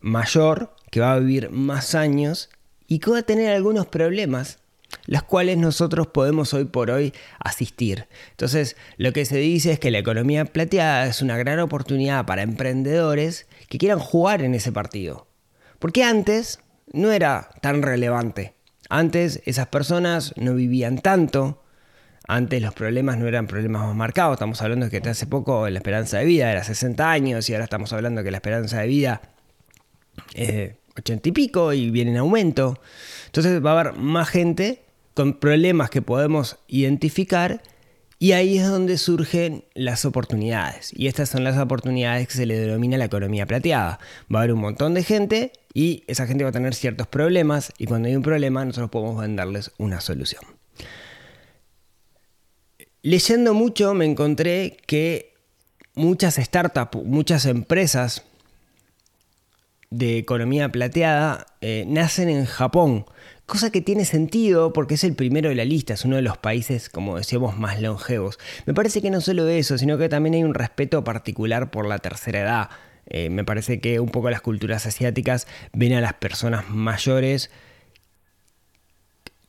mayor 0.00 0.74
que 0.90 1.00
va 1.00 1.12
a 1.12 1.18
vivir 1.18 1.50
más 1.50 1.94
años 1.94 2.50
y 2.86 2.98
que 2.98 3.10
va 3.10 3.18
a 3.18 3.22
tener 3.22 3.52
algunos 3.52 3.86
problemas, 3.86 4.58
los 5.06 5.22
cuales 5.22 5.56
nosotros 5.58 6.08
podemos 6.08 6.52
hoy 6.54 6.64
por 6.64 6.90
hoy 6.90 7.12
asistir. 7.38 8.08
Entonces, 8.30 8.76
lo 8.96 9.12
que 9.12 9.24
se 9.24 9.36
dice 9.36 9.72
es 9.72 9.78
que 9.78 9.90
la 9.90 9.98
economía 9.98 10.44
plateada 10.44 11.06
es 11.06 11.22
una 11.22 11.36
gran 11.36 11.60
oportunidad 11.60 12.26
para 12.26 12.42
emprendedores 12.42 13.46
que 13.68 13.78
quieran 13.78 14.00
jugar 14.00 14.42
en 14.42 14.54
ese 14.54 14.72
partido. 14.72 15.28
Porque 15.78 16.02
antes 16.02 16.60
no 16.92 17.12
era 17.12 17.50
tan 17.62 17.82
relevante. 17.82 18.54
Antes 18.90 19.40
esas 19.46 19.68
personas 19.68 20.34
no 20.36 20.54
vivían 20.54 20.98
tanto, 20.98 21.62
antes 22.26 22.60
los 22.60 22.74
problemas 22.74 23.18
no 23.18 23.28
eran 23.28 23.46
problemas 23.46 23.86
más 23.86 23.94
marcados, 23.94 24.34
estamos 24.34 24.60
hablando 24.62 24.88
de 24.88 25.00
que 25.00 25.08
hace 25.08 25.28
poco 25.28 25.70
la 25.70 25.78
esperanza 25.78 26.18
de 26.18 26.24
vida 26.24 26.50
era 26.50 26.64
60 26.64 27.08
años 27.08 27.48
y 27.48 27.54
ahora 27.54 27.64
estamos 27.64 27.92
hablando 27.92 28.20
de 28.20 28.24
que 28.24 28.30
la 28.32 28.38
esperanza 28.38 28.80
de 28.80 28.88
vida 28.88 29.20
es 30.34 30.72
80 30.96 31.28
y 31.28 31.32
pico 31.32 31.72
y 31.72 31.90
viene 31.90 32.10
en 32.10 32.16
aumento. 32.16 32.80
Entonces 33.26 33.64
va 33.64 33.70
a 33.70 33.80
haber 33.80 33.94
más 33.94 34.28
gente 34.28 34.82
con 35.14 35.34
problemas 35.34 35.88
que 35.88 36.02
podemos 36.02 36.58
identificar 36.66 37.62
y 38.22 38.32
ahí 38.32 38.58
es 38.58 38.68
donde 38.68 38.98
surgen 38.98 39.64
las 39.72 40.04
oportunidades. 40.04 40.92
Y 40.94 41.06
estas 41.06 41.30
son 41.30 41.42
las 41.42 41.56
oportunidades 41.58 42.28
que 42.28 42.34
se 42.34 42.44
le 42.44 42.58
denomina 42.58 42.98
la 42.98 43.06
economía 43.06 43.46
plateada. 43.46 43.98
Va 44.32 44.40
a 44.40 44.42
haber 44.42 44.52
un 44.52 44.60
montón 44.60 44.92
de 44.92 45.02
gente 45.02 45.52
y 45.72 46.04
esa 46.06 46.26
gente 46.26 46.44
va 46.44 46.50
a 46.50 46.52
tener 46.52 46.74
ciertos 46.74 47.06
problemas 47.06 47.72
y 47.78 47.86
cuando 47.86 48.08
hay 48.08 48.16
un 48.16 48.22
problema 48.22 48.62
nosotros 48.62 48.90
podemos 48.90 49.22
venderles 49.22 49.72
una 49.78 50.02
solución. 50.02 50.42
Leyendo 53.00 53.54
mucho 53.54 53.94
me 53.94 54.04
encontré 54.04 54.76
que 54.86 55.32
muchas 55.94 56.34
startups, 56.34 57.02
muchas 57.02 57.46
empresas 57.46 58.22
de 59.90 60.18
economía 60.18 60.70
plateada 60.70 61.46
eh, 61.60 61.84
nacen 61.86 62.28
en 62.28 62.46
Japón, 62.46 63.06
cosa 63.46 63.70
que 63.70 63.80
tiene 63.80 64.04
sentido 64.04 64.72
porque 64.72 64.94
es 64.94 65.02
el 65.02 65.14
primero 65.14 65.48
de 65.48 65.56
la 65.56 65.64
lista, 65.64 65.94
es 65.94 66.04
uno 66.04 66.16
de 66.16 66.22
los 66.22 66.38
países, 66.38 66.88
como 66.88 67.16
decíamos, 67.16 67.58
más 67.58 67.80
longevos. 67.82 68.38
Me 68.66 68.74
parece 68.74 69.02
que 69.02 69.10
no 69.10 69.20
solo 69.20 69.48
eso, 69.48 69.76
sino 69.78 69.98
que 69.98 70.08
también 70.08 70.34
hay 70.34 70.44
un 70.44 70.54
respeto 70.54 71.02
particular 71.02 71.72
por 71.72 71.86
la 71.86 71.98
tercera 71.98 72.40
edad. 72.40 72.70
Eh, 73.06 73.28
me 73.30 73.44
parece 73.44 73.80
que 73.80 73.98
un 73.98 74.10
poco 74.10 74.30
las 74.30 74.40
culturas 74.40 74.86
asiáticas 74.86 75.48
ven 75.72 75.94
a 75.94 76.00
las 76.00 76.14
personas 76.14 76.70
mayores 76.70 77.50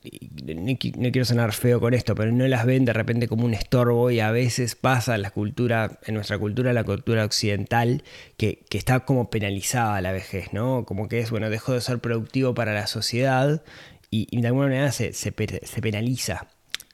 no 0.02 0.76
quiero 1.12 1.24
sonar 1.24 1.52
feo 1.52 1.80
con 1.80 1.94
esto, 1.94 2.14
pero 2.14 2.32
no 2.32 2.46
las 2.48 2.66
ven 2.66 2.84
de 2.84 2.92
repente 2.92 3.28
como 3.28 3.44
un 3.44 3.54
estorbo 3.54 4.10
y 4.10 4.20
a 4.20 4.30
veces 4.32 4.74
pasa 4.74 5.14
en 5.14 5.22
la 5.22 5.30
cultura, 5.30 5.98
en 6.04 6.14
nuestra 6.14 6.38
cultura, 6.38 6.72
la 6.72 6.84
cultura 6.84 7.24
occidental, 7.24 8.02
que, 8.36 8.64
está 8.70 9.00
como 9.00 9.30
penalizada 9.30 10.00
la 10.00 10.12
vejez, 10.12 10.52
¿no? 10.52 10.84
Como 10.84 11.08
que 11.08 11.20
es, 11.20 11.30
bueno, 11.30 11.50
dejó 11.50 11.74
de 11.74 11.80
ser 11.80 12.00
productivo 12.00 12.54
para 12.54 12.74
la 12.74 12.86
sociedad 12.86 13.62
y, 14.10 14.40
de 14.40 14.46
alguna 14.46 14.66
manera 14.66 14.92
se, 14.92 15.12
se, 15.12 15.32
penaliza. 15.32 16.48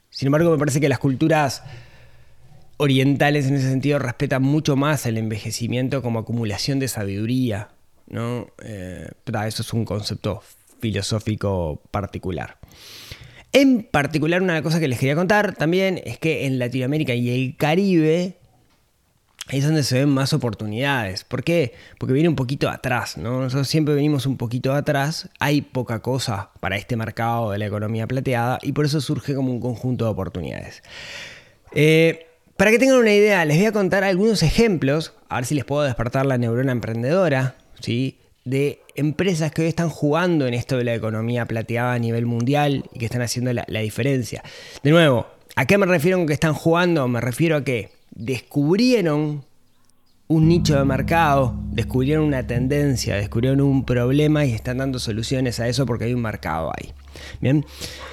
Sin 0.09 0.27
embargo, 0.27 0.51
me 0.51 0.57
parece 0.57 0.79
que 0.79 0.89
las 0.89 0.99
culturas 0.99 1.63
orientales 2.77 3.47
en 3.47 3.55
ese 3.55 3.69
sentido 3.69 3.99
respetan 3.99 4.43
mucho 4.43 4.75
más 4.75 5.05
el 5.05 5.17
envejecimiento 5.17 6.01
como 6.01 6.19
acumulación 6.19 6.79
de 6.79 6.87
sabiduría, 6.87 7.69
¿no? 8.07 8.47
Eh, 8.63 9.09
eso 9.47 9.61
es 9.63 9.73
un 9.73 9.85
concepto 9.85 10.41
filosófico 10.79 11.81
particular. 11.91 12.57
En 13.51 13.83
particular, 13.83 14.41
una 14.41 14.61
cosa 14.61 14.79
que 14.79 14.87
les 14.87 14.99
quería 14.99 15.15
contar 15.15 15.55
también 15.55 16.01
es 16.05 16.19
que 16.19 16.45
en 16.45 16.59
Latinoamérica 16.59 17.15
y 17.15 17.29
el 17.29 17.57
Caribe 17.57 18.37
es 19.49 19.65
donde 19.65 19.83
se 19.83 19.99
ven 19.99 20.09
más 20.09 20.33
oportunidades. 20.33 21.23
¿Por 21.23 21.43
qué? 21.43 21.73
Porque 21.97 22.13
viene 22.13 22.29
un 22.29 22.35
poquito 22.35 22.69
atrás, 22.69 23.17
¿no? 23.17 23.41
Nosotros 23.41 23.67
siempre 23.67 23.95
venimos 23.95 24.25
un 24.27 24.37
poquito 24.37 24.73
atrás, 24.73 25.29
hay 25.39 25.61
poca 25.61 25.99
cosa 26.01 26.51
para 26.59 26.77
este 26.77 26.95
mercado 26.95 27.51
de 27.51 27.57
la 27.57 27.65
economía 27.65 28.05
plateada 28.05 28.59
y 28.61 28.73
por 28.73 28.85
eso 28.85 29.01
surge 29.01 29.33
como 29.33 29.51
un 29.51 29.59
conjunto 29.59 30.05
de 30.05 30.11
oportunidades. 30.11 30.83
Eh, 31.73 32.27
para 32.57 32.71
que 32.71 32.77
tengan 32.77 32.97
una 32.97 33.13
idea, 33.13 33.45
les 33.45 33.57
voy 33.57 33.65
a 33.65 33.71
contar 33.71 34.03
algunos 34.03 34.43
ejemplos, 34.43 35.13
a 35.29 35.37
ver 35.37 35.45
si 35.45 35.55
les 35.55 35.65
puedo 35.65 35.83
despertar 35.83 36.25
la 36.25 36.37
neurona 36.37 36.71
emprendedora, 36.71 37.55
¿sí? 37.79 38.19
De 38.49 38.81
empresas 38.95 39.51
que 39.51 39.61
hoy 39.61 39.67
están 39.67 39.89
jugando 39.89 40.47
en 40.47 40.55
esto 40.55 40.75
de 40.75 40.83
la 40.83 40.95
economía 40.95 41.45
plateada 41.45 41.93
a 41.93 41.99
nivel 41.99 42.25
mundial 42.25 42.83
y 42.91 42.97
que 42.97 43.05
están 43.05 43.21
haciendo 43.21 43.53
la, 43.53 43.79
diferencia. 43.81 44.43
De 44.81 44.89
nuevo, 44.89 45.27
¿a 45.55 45.65
qué 45.65 45.77
me 45.77 45.85
refiero 45.85 46.17
con 46.17 46.25
que 46.25 46.33
están 46.33 46.55
jugando? 46.55 47.07
Me 47.07 47.21
refiero 47.21 47.57
a 47.57 47.63
que 47.63 47.91
descubrieron 48.09 49.45
un 50.27 50.47
nicho 50.47 50.77
de 50.77 50.83
mercado, 50.83 51.53
descubrieron 51.71 52.25
una 52.25 52.45
tendencia, 52.45 53.15
descubrieron 53.15 53.61
un 53.61 53.85
problema 53.85 54.45
y 54.45 54.53
están 54.53 54.79
dando 54.79 54.97
soluciones 54.97 55.59
a 55.59 55.67
eso 55.67 55.85
porque 55.85 56.05
hay 56.05 56.15
un 56.15 56.21
mercado 56.21 56.71
ahí. 56.75 56.91
Bien, 57.41 57.65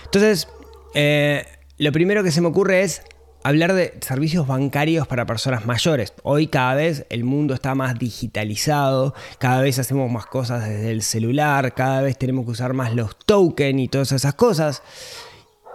entonces, 0.05 0.49
eh, 0.95 1.47
lo 1.79 1.93
primero 1.93 2.23
que 2.23 2.31
se 2.31 2.43
me 2.43 2.49
ocurre 2.49 2.83
es 2.83 3.03
hablar 3.47 3.75
de 3.75 3.95
servicios 4.01 4.45
bancarios 4.49 5.07
para 5.07 5.25
personas 5.25 5.67
mayores. 5.67 6.13
Hoy 6.25 6.49
cada 6.49 6.75
vez 6.75 7.07
el 7.11 7.23
mundo 7.23 7.55
está 7.55 7.77
más 7.77 7.97
digitalizado, 7.97 9.15
cada 9.39 9.61
vez 9.61 9.79
hacemos 9.79 10.11
más 10.11 10.27
cosas 10.27 10.69
desde 10.69 10.91
el 10.91 11.03
celular, 11.03 11.73
cada 11.73 12.03
vez 12.03 12.19
tenemos 12.19 12.45
que 12.45 12.51
usar 12.51 12.73
más 12.73 12.93
los 12.93 13.17
tokens 13.17 13.81
y 13.81 13.87
todas 13.87 14.11
esas 14.11 14.35
cosas. 14.35 14.83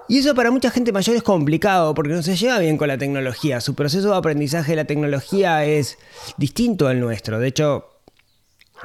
Y 0.10 0.18
eso 0.18 0.36
para 0.36 0.52
mucha 0.52 0.70
gente 0.70 0.92
mayor 0.92 1.16
es 1.16 1.24
complicado 1.24 1.94
porque 1.94 2.12
no 2.12 2.22
se 2.22 2.36
lleva 2.36 2.60
bien 2.60 2.76
con 2.76 2.90
la 2.90 2.98
tecnología. 2.98 3.62
Su 3.62 3.74
proceso 3.74 4.12
de 4.12 4.18
aprendizaje 4.18 4.74
de 4.74 4.76
la 4.76 4.86
tecnología 4.86 5.64
es 5.64 5.98
distinto 6.36 6.90
al 6.90 7.00
nuestro. 7.00 7.40
De 7.40 7.48
hecho, 7.48 7.86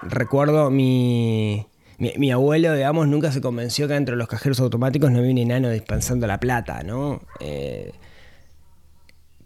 recuerdo 0.03 0.71
mi, 0.71 1.67
mi, 1.99 2.31
abuelo, 2.31 2.73
digamos, 2.75 3.09
nunca 3.09 3.33
se 3.33 3.41
convenció 3.41 3.89
que 3.89 3.95
dentro 3.95 4.15
de 4.15 4.19
los 4.19 4.29
cajeros 4.29 4.61
automáticos 4.61 5.11
no 5.11 5.19
había 5.19 5.33
un 5.33 5.39
enano 5.39 5.71
dispensando 5.71 6.29
la 6.29 6.39
plata, 6.39 6.85
¿no? 6.85 7.21
Eh, 7.41 7.91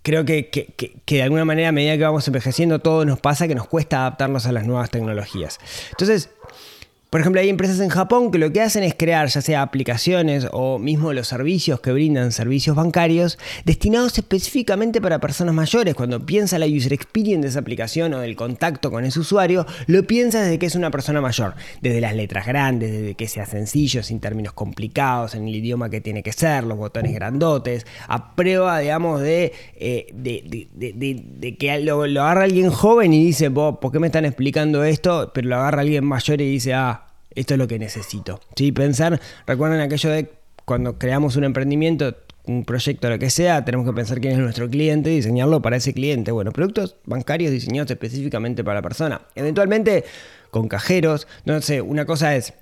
creo 0.03 0.25
que, 0.25 0.73
de 1.07 1.23
alguna 1.23 1.45
manera 1.45 1.69
a 1.69 1.73
medida 1.73 1.97
que 1.97 2.05
vamos 2.05 2.27
envejeciendo 2.27 2.79
todo 2.79 3.05
nos 3.05 3.21
pasa 3.21 3.49
que 3.49 3.55
nos 3.55 3.67
cuesta 3.67 4.01
adaptarnos 4.01 4.47
a 4.47 4.53
las 4.53 4.67
nuevas 4.67 4.91
tecnologías. 4.91 5.59
Entonces, 5.91 6.31
por 7.11 7.21
ejemplo, 7.21 7.41
hay 7.41 7.49
empresas 7.49 7.81
en 7.81 7.89
Japón 7.89 8.31
que 8.31 8.39
lo 8.39 8.53
que 8.53 8.61
hacen 8.61 8.85
es 8.85 8.95
crear 8.95 9.27
ya 9.27 9.43
sea 9.43 9.63
aplicaciones 9.63 10.47
o 10.53 10.79
mismo 10.79 11.13
los 11.13 11.27
servicios 11.27 11.81
que 11.81 11.91
brindan 11.91 12.31
servicios 12.31 12.77
bancarios 12.77 13.37
destinados 13.65 14.17
específicamente 14.17 15.01
para 15.01 15.19
personas 15.19 15.53
mayores. 15.53 15.97
Cuando 15.97 16.25
piensa 16.25 16.57
la 16.61 16.67
user 16.67 16.93
experience 16.93 17.43
de 17.43 17.49
esa 17.49 17.59
aplicación 17.59 18.15
o 18.15 18.21
del 18.21 18.37
contacto 18.37 18.93
con 18.93 19.05
ese 19.05 19.19
usuario, 19.19 19.67
lo 19.89 20.05
piensa 20.05 20.41
desde 20.41 20.61
que 20.61 20.67
es 20.67 20.77
una 20.77 20.93
persona 20.93 21.21
mayor. 21.21 21.55
Desde 21.81 22.01
las 22.01 22.15
letras 22.15 22.47
grandes, 22.47 22.93
desde 22.93 23.15
que 23.17 23.27
sea 23.27 23.45
sencillo, 23.45 24.05
sin 24.05 24.21
términos 24.21 24.53
complicados, 24.53 25.35
en 25.35 25.49
el 25.49 25.57
idioma 25.57 25.91
que 25.91 26.01
tiene 26.01 26.23
que 26.23 26.33
ser, 26.33 26.63
los 26.63 26.79
botones 26.79 27.13
grandotes, 27.13 27.87
a 28.07 28.37
prueba, 28.37 28.79
digamos, 28.79 29.21
de, 29.21 29.53
eh, 29.75 31.57
que 31.59 31.81
lo, 31.81 32.07
lo, 32.07 32.23
agarra 32.23 32.45
alguien 32.45 32.71
joven 32.71 33.13
y 33.13 33.25
dice, 33.25 33.51
¿por 33.51 33.91
qué 33.91 33.99
me 33.99 34.07
están 34.07 34.27
explicando 34.27 34.85
esto? 34.85 35.33
Pero 35.35 35.49
lo 35.49 35.57
agarra 35.57 35.81
alguien 35.81 36.05
mayor 36.05 36.41
y 36.41 36.49
dice, 36.49 36.73
ah, 36.75 37.00
esto 37.35 37.55
es 37.55 37.59
lo 37.59 37.69
que 37.69 37.79
necesito. 37.79 38.41
¿Sí? 38.57 38.73
Pensar, 38.73 39.21
recuerden 39.47 39.81
aquello 39.81 40.11
de 40.11 40.31
cuando 40.65 40.99
creamos 40.99 41.37
un 41.37 41.45
emprendimiento, 41.45 42.15
un 42.47 42.65
proyecto, 42.65 43.09
lo 43.09 43.19
que 43.19 43.31
sea, 43.31 43.65
tenemos 43.65 43.87
que 43.87 43.93
pensar 43.93 44.21
quién 44.21 44.35
es 44.35 44.39
nuestro 44.39 44.69
cliente 44.69 45.13
y 45.13 45.17
diseñarlo 45.17 45.63
para 45.63 45.77
ese 45.77 45.93
cliente. 45.93 46.33
Bueno, 46.33 46.53
productos 46.53 46.97
bancarios 47.05 47.53
diseñados 47.53 47.91
específicamente 47.91 48.65
para 48.65 48.77
la 48.77 48.83
persona. 48.83 49.23
Eventualmente 49.35 50.05
con 50.51 50.69
cajeros, 50.69 51.29
no 51.45 51.61
sé, 51.61 51.81
una 51.81 52.05
cosa 52.07 52.35
es 52.35 52.55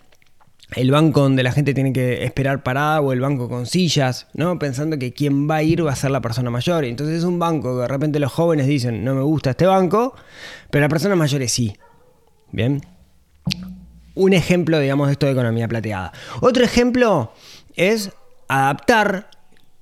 el 0.76 0.90
banco 0.90 1.22
donde 1.22 1.42
la 1.42 1.52
gente 1.52 1.72
tiene 1.72 1.92
que 1.92 2.25
esperar 2.25 2.62
parada 2.62 3.00
o 3.00 3.12
el 3.12 3.20
banco 3.20 3.48
con 3.48 3.66
sillas, 3.66 4.26
¿no? 4.34 4.58
Pensando 4.58 4.98
que 4.98 5.12
quien 5.12 5.48
va 5.48 5.56
a 5.56 5.62
ir 5.62 5.87
va 5.87 5.92
a 5.92 5.96
ser 5.96 6.10
la 6.10 6.20
persona 6.20 6.50
mayor. 6.50 6.84
Entonces 6.84 7.18
es 7.18 7.25
un 7.25 7.38
banco 7.38 7.76
que 7.76 7.82
de 7.82 7.88
repente 7.88 8.18
los 8.18 8.32
jóvenes 8.32 8.66
dicen, 8.66 9.02
no 9.04 9.14
me 9.14 9.22
gusta 9.22 9.50
este 9.50 9.66
banco, 9.66 10.14
pero 10.70 10.82
las 10.82 10.90
personas 10.90 11.16
mayores 11.16 11.52
sí. 11.52 11.75
Bien. 12.52 12.82
Un 14.18 14.32
ejemplo, 14.32 14.80
digamos, 14.80 15.06
de 15.06 15.12
esto 15.12 15.26
de 15.26 15.32
economía 15.32 15.68
plateada. 15.68 16.12
Otro 16.40 16.64
ejemplo 16.64 17.32
es 17.76 18.10
adaptar 18.48 19.30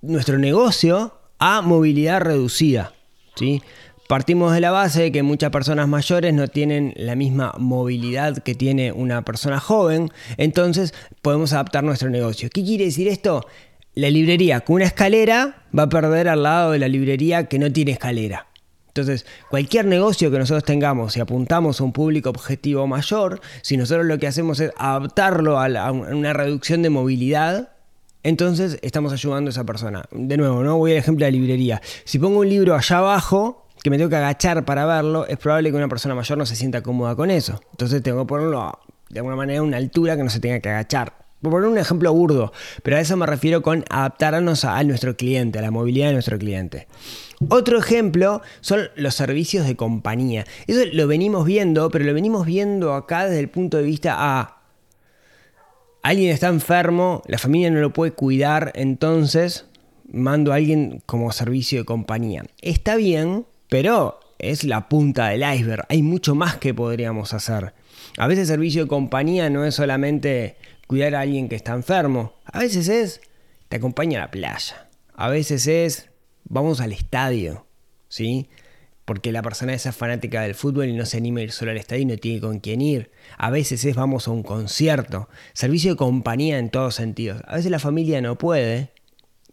nuestro 0.02 0.37
negocio 0.37 1.14
a 1.38 1.62
movilidad 1.62 2.21
reducida. 2.21 2.93
¿sí? 3.35 3.62
Partimos 4.11 4.52
de 4.52 4.61
la 4.61 4.71
base 4.73 5.05
de 5.05 5.12
que 5.12 5.23
muchas 5.23 5.50
personas 5.50 5.88
mayores 5.88 6.35
no 6.35 6.49
tienen 6.49 6.93
la 6.97 7.16
misma 7.16 7.55
movilidad 7.57 8.37
que 8.43 8.55
tiene 8.55 8.93
una 8.93 9.23
persona 9.23 9.59
joven, 9.59 10.11
entonces 10.37 10.93
podemos 11.23 11.55
adaptar 11.55 11.83
nuestro 11.83 12.11
negocio. 12.11 12.50
¿Qué 12.52 12.62
quiere 12.62 12.85
decir 12.85 13.09
esto? 13.09 13.47
La 13.95 14.11
librería 14.11 14.61
con 14.61 14.76
una 14.76 14.85
escalera 14.85 15.64
va 15.76 15.85
a 15.85 15.88
perder 15.88 16.28
al 16.28 16.43
lado 16.43 16.73
de 16.73 16.78
la 16.78 16.88
librería 16.88 17.47
que 17.47 17.59
no 17.59 17.73
tiene 17.73 17.93
escalera. 17.93 18.49
Entonces, 18.97 19.26
cualquier 19.50 19.85
negocio 19.85 20.31
que 20.31 20.38
nosotros 20.38 20.65
tengamos, 20.65 21.12
si 21.12 21.21
apuntamos 21.21 21.83
a 21.83 21.85
un 21.85 21.93
público 21.93 22.31
objetivo 22.31 22.87
mayor, 22.87 23.43
si 23.61 23.76
nosotros 23.76 24.07
lo 24.07 24.19
que 24.19 24.26
hacemos 24.26 24.59
es 24.59 24.73
adaptarlo 24.79 25.61
a, 25.61 25.93
una 25.93 26.33
reducción 26.33 26.81
de 26.81 26.88
movilidad, 26.88 27.73
entonces 28.23 28.79
estamos 28.81 29.12
ayudando 29.12 29.50
a 29.50 29.53
esa 29.53 29.65
persona. 29.65 30.07
De 30.12 30.38
nuevo, 30.38 30.62
¿no? 30.62 30.79
Voy 30.79 30.93
al 30.93 30.97
ejemplo 30.97 31.26
de 31.26 31.31
la 31.31 31.37
librería. 31.37 31.83
Si 32.05 32.19
pongo 32.19 32.38
un 32.38 32.49
libro 32.49 32.75
allá 32.75 32.97
abajo, 32.97 33.67
que 33.83 33.91
me 33.91 33.99
tengo 33.99 34.09
que 34.09 34.17
agachar 34.17 34.65
para 34.65 34.87
verlo, 34.87 35.26
es 35.26 35.37
probable 35.37 35.71
que 35.71 35.76
una 35.76 35.88
persona 35.88 36.15
mayor 36.15 36.38
no 36.38 36.47
se 36.47 36.57
sienta 36.57 36.83
cómoda 36.83 37.15
con 37.15 37.31
eso. 37.31 37.61
Entonces 37.73 38.03
tengo 38.03 38.23
que 38.23 38.29
ponerlo 38.29 38.81
de 39.11 39.19
alguna 39.19 39.37
manera 39.37 39.61
a 39.61 39.62
una 39.62 39.76
altura 39.76 40.17
que 40.17 40.25
no 40.25 40.31
se 40.31 40.41
tenga 40.41 40.59
que 40.61 40.71
agachar. 40.71 41.25
Por 41.43 41.52
poner 41.52 41.69
un 41.69 41.78
ejemplo 41.78 42.12
burdo, 42.12 42.52
pero 42.83 42.97
a 42.97 43.00
eso 43.00 43.16
me 43.16 43.26
refiero 43.26 43.62
con 43.62 43.85
adaptarnos 43.90 44.64
a, 44.64 44.83
nuestro 44.85 45.16
cliente, 45.16 45.59
a 45.59 45.62
la 45.62 45.71
movilidad 45.71 46.09
de 46.09 46.14
nuestro 46.14 46.38
cliente. 46.38 46.88
Otro 47.49 47.78
ejemplo 47.78 48.40
son 48.61 48.88
los 48.97 49.14
servicios 49.14 49.66
de 49.66 49.76
compañía. 49.76 50.47
Eso 50.66 50.81
lo 50.93 51.07
venimos 51.07 51.45
viendo, 51.45 51.90
pero 51.90 52.05
lo 52.05 52.14
venimos 52.14 52.47
viendo 52.47 52.95
acá 52.95 53.26
desde 53.26 53.40
el 53.40 53.50
punto 53.50 53.76
de 53.76 53.83
vista 53.83 54.14
a 54.16 54.57
alguien 56.02 56.31
está 56.31 56.47
enfermo, 56.47 57.23
la 57.26 57.37
familia 57.37 57.71
no 57.71 57.81
lo 57.81 57.93
puede 57.93 58.12
cuidar, 58.12 58.73
entonces 58.76 59.66
mando 60.11 60.52
a 60.52 60.57
alguien 60.57 61.02
como 61.05 61.33
servicio 61.33 61.81
de 61.81 61.85
compañía. 61.85 62.45
Está 62.62 62.95
bien, 62.97 63.45
pero 63.69 64.21
es 64.38 64.64
la 64.64 64.88
punta 64.88 65.28
del 65.28 65.43
iceberg. 65.43 65.85
Hay 65.88 66.02
mucho 66.02 66.35
más 66.35 66.57
que 66.57 66.75
podríamos 66.75 67.35
hacer. 67.35 67.75
A 68.19 68.26
veces 68.28 68.49
servicio 68.49 68.83
de 68.83 68.88
compañía 68.88 69.50
no 69.50 69.64
es 69.64 69.75
solamente 69.75 70.57
cuidar 70.87 71.14
a 71.14 71.21
alguien 71.21 71.49
que 71.49 71.57
está 71.57 71.73
enfermo. 71.73 72.35
A 72.45 72.61
veces 72.61 72.88
es 72.88 73.21
te 73.69 73.76
acompaña 73.76 74.19
a 74.21 74.26
la 74.26 74.31
playa. 74.31 74.88
A 75.14 75.28
veces 75.28 75.66
es 75.66 76.11
vamos 76.45 76.81
al 76.81 76.93
estadio, 76.93 77.66
¿sí? 78.09 78.49
Porque 79.05 79.31
la 79.33 79.43
persona 79.43 79.73
esa 79.73 79.90
es 79.90 79.97
fanática 79.97 80.43
del 80.43 80.55
fútbol 80.55 80.88
y 80.88 80.93
no 80.93 81.07
se 81.07 81.19
anima 81.19 81.40
a 81.40 81.45
ir 81.45 81.52
solo 81.52 81.71
al 81.71 81.76
estadio 81.76 82.02
y 82.02 82.07
no 82.07 82.16
tiene 82.16 82.40
con 82.40 82.59
quién 82.59 82.81
ir. 82.81 83.11
A 83.38 83.50
veces 83.50 83.85
es 83.85 83.95
vamos 83.95 84.26
a 84.26 84.33
un 84.33 84.43
concierto. 84.43 85.28
Servicio 85.52 85.93
de 85.93 85.97
compañía 85.97 86.59
en 86.59 86.71
todos 86.71 86.97
sentidos. 86.97 87.43
A 87.47 87.57
veces 87.57 87.71
la 87.71 87.78
familia 87.78 88.21
no 88.21 88.37
puede 88.37 88.90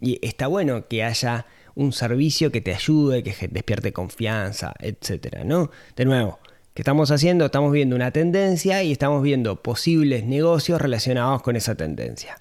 y 0.00 0.18
está 0.26 0.48
bueno 0.48 0.88
que 0.88 1.04
haya 1.04 1.46
un 1.76 1.92
servicio 1.92 2.52
que 2.52 2.60
te 2.60 2.74
ayude, 2.74 3.22
que 3.22 3.48
despierte 3.48 3.92
confianza, 3.92 4.74
etcétera, 4.78 5.44
¿no? 5.44 5.70
De 5.96 6.04
nuevo, 6.04 6.38
¿qué 6.74 6.82
estamos 6.82 7.10
haciendo? 7.10 7.46
Estamos 7.46 7.72
viendo 7.72 7.96
una 7.96 8.10
tendencia 8.10 8.82
y 8.82 8.92
estamos 8.92 9.22
viendo 9.22 9.62
posibles 9.62 10.24
negocios 10.24 10.80
relacionados 10.80 11.42
con 11.42 11.56
esa 11.56 11.74
tendencia. 11.76 12.36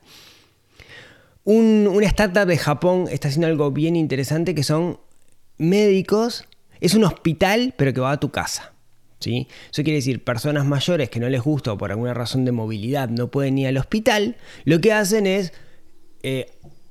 Un- 1.44 1.88
una 1.92 2.08
startup 2.08 2.46
de 2.46 2.58
Japón 2.58 3.06
está 3.12 3.28
haciendo 3.28 3.48
algo 3.48 3.72
bien 3.72 3.96
interesante 3.96 4.56
que 4.56 4.64
son 4.64 5.00
médicos. 5.58 6.46
Es 6.80 6.94
un 6.96 7.04
hospital, 7.04 7.74
pero 7.78 7.94
que 7.94 8.02
va 8.02 8.12
a 8.12 8.20
tu 8.20 8.32
casa. 8.32 8.74
¿sí? 9.20 9.48
Eso 9.72 9.84
quiere 9.84 9.98
decir, 9.98 10.24
personas 10.24 10.66
mayores 10.66 11.10
que 11.10 11.20
no 11.20 11.30
les 11.30 11.42
gusta 11.42 11.72
o 11.72 11.78
por 11.78 11.92
alguna 11.92 12.14
razón 12.14 12.44
de 12.44 12.52
movilidad 12.52 13.08
no 13.10 13.30
pueden 13.30 13.58
ir 13.58 13.68
al 13.68 13.78
hospital, 13.78 14.36
lo 14.66 14.82
que 14.82 14.92
hacen 14.92 15.28
es 15.28 15.54
eh, 16.24 16.48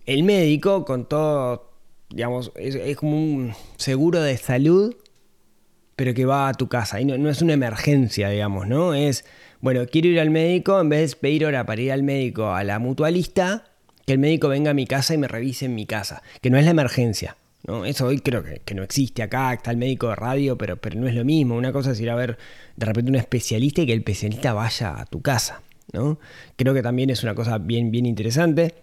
el 0.07 0.23
médico 0.23 0.87
con 0.87 1.07
todo, 1.07 1.71
digamos, 2.09 2.53
es, 2.57 2.75
es 2.75 2.97
como 2.97 3.17
un 3.17 3.53
seguro 3.77 4.23
de 4.23 4.39
salud 4.39 4.95
pero 5.97 6.15
que 6.15 6.25
va 6.25 6.49
a 6.49 6.55
tu 6.55 6.69
casa. 6.69 7.01
Y 7.01 7.05
no, 7.05 7.17
no 7.19 7.31
es 7.31 7.43
una 7.43 7.53
emergencia, 7.53 8.29
digamos, 8.29 8.67
¿no? 8.67 8.95
Es, 8.95 9.25
bueno, 9.61 9.87
quiero 9.91 10.09
ir 10.09 10.21
al 10.21 10.31
médico, 10.31 10.81
en 10.81 10.89
vez 10.89 11.11
de 11.11 11.17
pedir 11.17 11.47
hora 11.47 11.67
para 11.67 11.81
ir 11.81 11.93
al 11.93 12.03
médico 12.03 12.53
a 12.53 12.65
la 12.65 12.79
mutualista, 12.79 13.65
que 14.07 14.15
el 14.15 14.19
médico 14.19 14.49
venga 14.49 14.73
a 14.73 14.75
mi 14.75 14.87
casa 14.87 15.15
y 15.15 15.19
me 15.19 15.29
revise 15.29 15.67
en 15.67 15.75
mi 15.75 15.87
casa, 15.87 16.23
que 16.41 16.51
no 16.51 16.59
es 16.59 16.65
la 16.65 16.73
emergencia. 16.73 17.37
¿no? 17.65 17.85
Eso 17.85 18.07
hoy 18.07 18.19
creo 18.19 18.43
que, 18.43 18.61
que 18.65 18.75
no 18.75 18.83
existe 18.83 19.23
acá, 19.23 19.53
está 19.53 19.71
el 19.71 19.77
médico 19.77 20.09
de 20.09 20.17
radio, 20.17 20.59
pero, 20.59 20.77
pero 20.77 20.99
no 20.99 21.07
es 21.07 21.15
lo 21.15 21.25
mismo. 21.25 21.57
Una 21.57 21.73
cosa 21.73 21.93
es 21.93 22.01
ir 22.01 22.11
a 22.11 22.15
ver 22.15 22.39
de 22.77 22.87
repente 22.87 23.11
un 23.11 23.17
especialista 23.17 23.83
y 23.83 23.87
que 23.87 23.93
el 23.93 24.01
especialista 24.01 24.53
vaya 24.53 25.01
a 25.01 25.07
tu 25.07 25.23
casa. 25.23 25.63
¿no? 25.93 26.19
Creo 26.57 26.75
que 26.75 26.83
también 26.83 27.11
es 27.11 27.23
una 27.23 27.35
cosa 27.35 27.59
bien, 27.59 27.91
bien 27.91 28.07
interesante. 28.07 28.75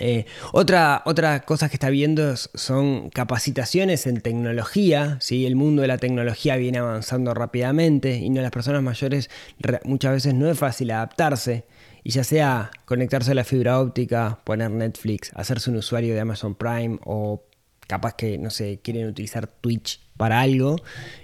Eh, 0.00 0.24
otra, 0.52 1.02
cosa 1.46 1.68
que 1.68 1.76
está 1.76 1.90
viendo 1.90 2.34
son 2.36 3.10
capacitaciones 3.10 4.06
en 4.06 4.20
tecnología. 4.20 5.18
¿sí? 5.20 5.46
El 5.46 5.56
mundo 5.56 5.82
de 5.82 5.88
la 5.88 5.98
tecnología 5.98 6.56
viene 6.56 6.78
avanzando 6.78 7.34
rápidamente 7.34 8.16
y 8.16 8.30
no 8.30 8.40
las 8.40 8.50
personas 8.50 8.82
mayores 8.82 9.30
re- 9.58 9.80
muchas 9.84 10.12
veces 10.12 10.34
no 10.34 10.50
es 10.50 10.58
fácil 10.58 10.90
adaptarse. 10.90 11.64
Y 12.02 12.10
ya 12.10 12.24
sea 12.24 12.70
conectarse 12.86 13.32
a 13.32 13.34
la 13.34 13.44
fibra 13.44 13.78
óptica, 13.78 14.40
poner 14.44 14.70
Netflix, 14.70 15.30
hacerse 15.34 15.68
un 15.70 15.76
usuario 15.76 16.14
de 16.14 16.20
Amazon 16.20 16.54
Prime 16.54 16.98
o 17.04 17.44
capaz 17.86 18.14
que, 18.14 18.38
no 18.38 18.48
sé, 18.50 18.80
quieren 18.82 19.06
utilizar 19.06 19.46
Twitch 19.48 20.00
para 20.20 20.42
algo 20.42 20.76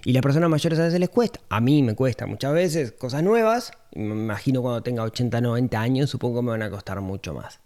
y 0.06 0.14
las 0.14 0.22
personas 0.22 0.48
mayores 0.48 0.78
a 0.78 0.84
veces 0.84 0.98
les 0.98 1.10
cuesta. 1.10 1.38
A 1.50 1.60
mí 1.60 1.82
me 1.82 1.94
cuesta 1.94 2.24
muchas 2.24 2.54
veces 2.54 2.92
cosas 2.92 3.22
nuevas. 3.22 3.72
Me 3.94 4.14
imagino 4.14 4.62
cuando 4.62 4.82
tenga 4.82 5.02
80, 5.02 5.38
90 5.42 5.78
años, 5.78 6.08
supongo 6.08 6.40
que 6.40 6.44
me 6.46 6.50
van 6.52 6.62
a 6.62 6.70
costar 6.70 7.02
mucho 7.02 7.34
más. 7.34 7.60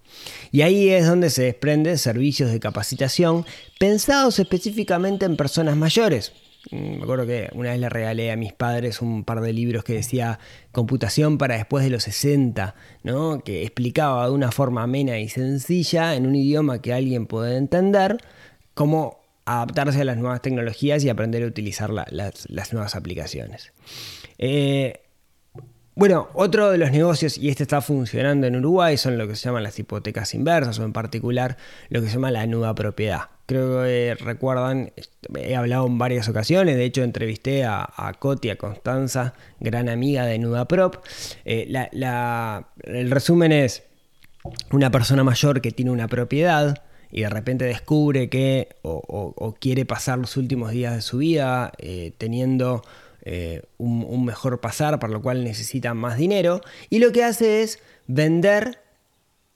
Y 0.50 0.62
ahí 0.62 0.88
es 0.88 1.06
donde 1.06 1.30
se 1.30 1.44
desprenden 1.44 1.98
servicios 1.98 2.50
de 2.50 2.58
capacitación 2.58 3.46
pensados 3.78 4.40
específicamente 4.40 5.24
en 5.24 5.36
personas 5.36 5.76
mayores. 5.76 6.32
Mm, 6.72 6.96
Me 6.96 7.02
acuerdo 7.04 7.28
que 7.28 7.48
una 7.54 7.70
vez 7.70 7.78
le 7.78 7.88
regalé 7.88 8.32
a 8.32 8.36
mis 8.36 8.52
padres 8.52 9.00
un 9.00 9.22
par 9.22 9.40
de 9.40 9.52
libros 9.52 9.84
que 9.84 9.92
decía 9.92 10.40
computación 10.72 11.38
para 11.38 11.58
después 11.58 11.84
de 11.84 11.90
los 11.90 12.02
60, 12.02 12.74
¿no? 13.04 13.44
que 13.44 13.62
explicaba 13.62 14.26
de 14.26 14.32
una 14.32 14.50
forma 14.50 14.82
amena 14.82 15.16
y 15.20 15.28
sencilla, 15.28 16.16
en 16.16 16.26
un 16.26 16.34
idioma 16.34 16.82
que 16.82 16.92
alguien 16.92 17.26
puede 17.26 17.56
entender, 17.56 18.18
cómo 18.74 19.19
adaptarse 19.56 20.00
a 20.00 20.04
las 20.04 20.16
nuevas 20.16 20.42
tecnologías 20.42 21.04
y 21.04 21.08
aprender 21.08 21.42
a 21.42 21.46
utilizar 21.46 21.90
la- 21.90 22.06
las, 22.10 22.72
nuevas 22.72 22.94
aplicaciones. 22.94 23.72
Eh, 24.38 25.00
bueno, 25.94 26.28
otro 26.34 26.70
de 26.70 26.78
los 26.78 26.92
negocios, 26.92 27.36
y 27.36 27.50
este 27.50 27.64
está 27.64 27.80
funcionando 27.82 28.46
en 28.46 28.56
Uruguay, 28.56 28.96
son 28.96 29.18
lo 29.18 29.28
que 29.28 29.36
se 29.36 29.46
llaman 29.46 29.64
las 29.64 29.78
hipotecas 29.78 30.34
inversas, 30.34 30.78
o 30.78 30.84
en 30.84 30.92
particular 30.92 31.56
lo 31.88 32.00
que 32.00 32.06
se 32.06 32.14
llama 32.14 32.30
la 32.30 32.46
nuda 32.46 32.74
propiedad. 32.74 33.22
Creo 33.46 33.82
que 33.82 34.16
recuerdan, 34.20 34.92
he 35.36 35.56
hablado 35.56 35.86
en 35.86 35.98
varias 35.98 36.28
ocasiones, 36.28 36.76
de 36.76 36.84
hecho 36.84 37.02
entrevisté 37.02 37.64
a, 37.64 37.86
a 37.96 38.14
Coti, 38.14 38.48
a 38.48 38.56
Constanza, 38.56 39.34
gran 39.58 39.88
amiga 39.88 40.24
de 40.24 40.38
Nuda 40.38 40.66
Prop. 40.68 41.04
Eh, 41.44 41.68
el 42.84 43.10
resumen 43.10 43.50
es, 43.50 43.82
una 44.70 44.90
persona 44.90 45.24
mayor 45.24 45.60
que 45.60 45.72
tiene 45.72 45.90
una 45.90 46.08
propiedad 46.08 46.82
y 47.12 47.22
de 47.22 47.28
repente 47.28 47.64
descubre 47.64 48.28
que 48.28 48.68
o, 48.82 49.56
quiere 49.58 49.84
pasar 49.84 50.18
los 50.18 50.36
últimos 50.36 50.70
días 50.70 50.94
de 50.94 51.02
su 51.02 51.18
vida 51.18 51.72
eh, 51.78 52.12
teniendo 52.18 52.82
eh, 53.22 53.62
un, 53.78 54.24
mejor 54.24 54.60
pasar, 54.60 54.98
para 54.98 55.12
lo 55.12 55.22
cual 55.22 55.44
necesita 55.44 55.94
más 55.94 56.16
dinero, 56.16 56.60
y 56.88 56.98
lo 56.98 57.12
que 57.12 57.24
hace 57.24 57.62
es 57.62 57.80
vender 58.06 58.80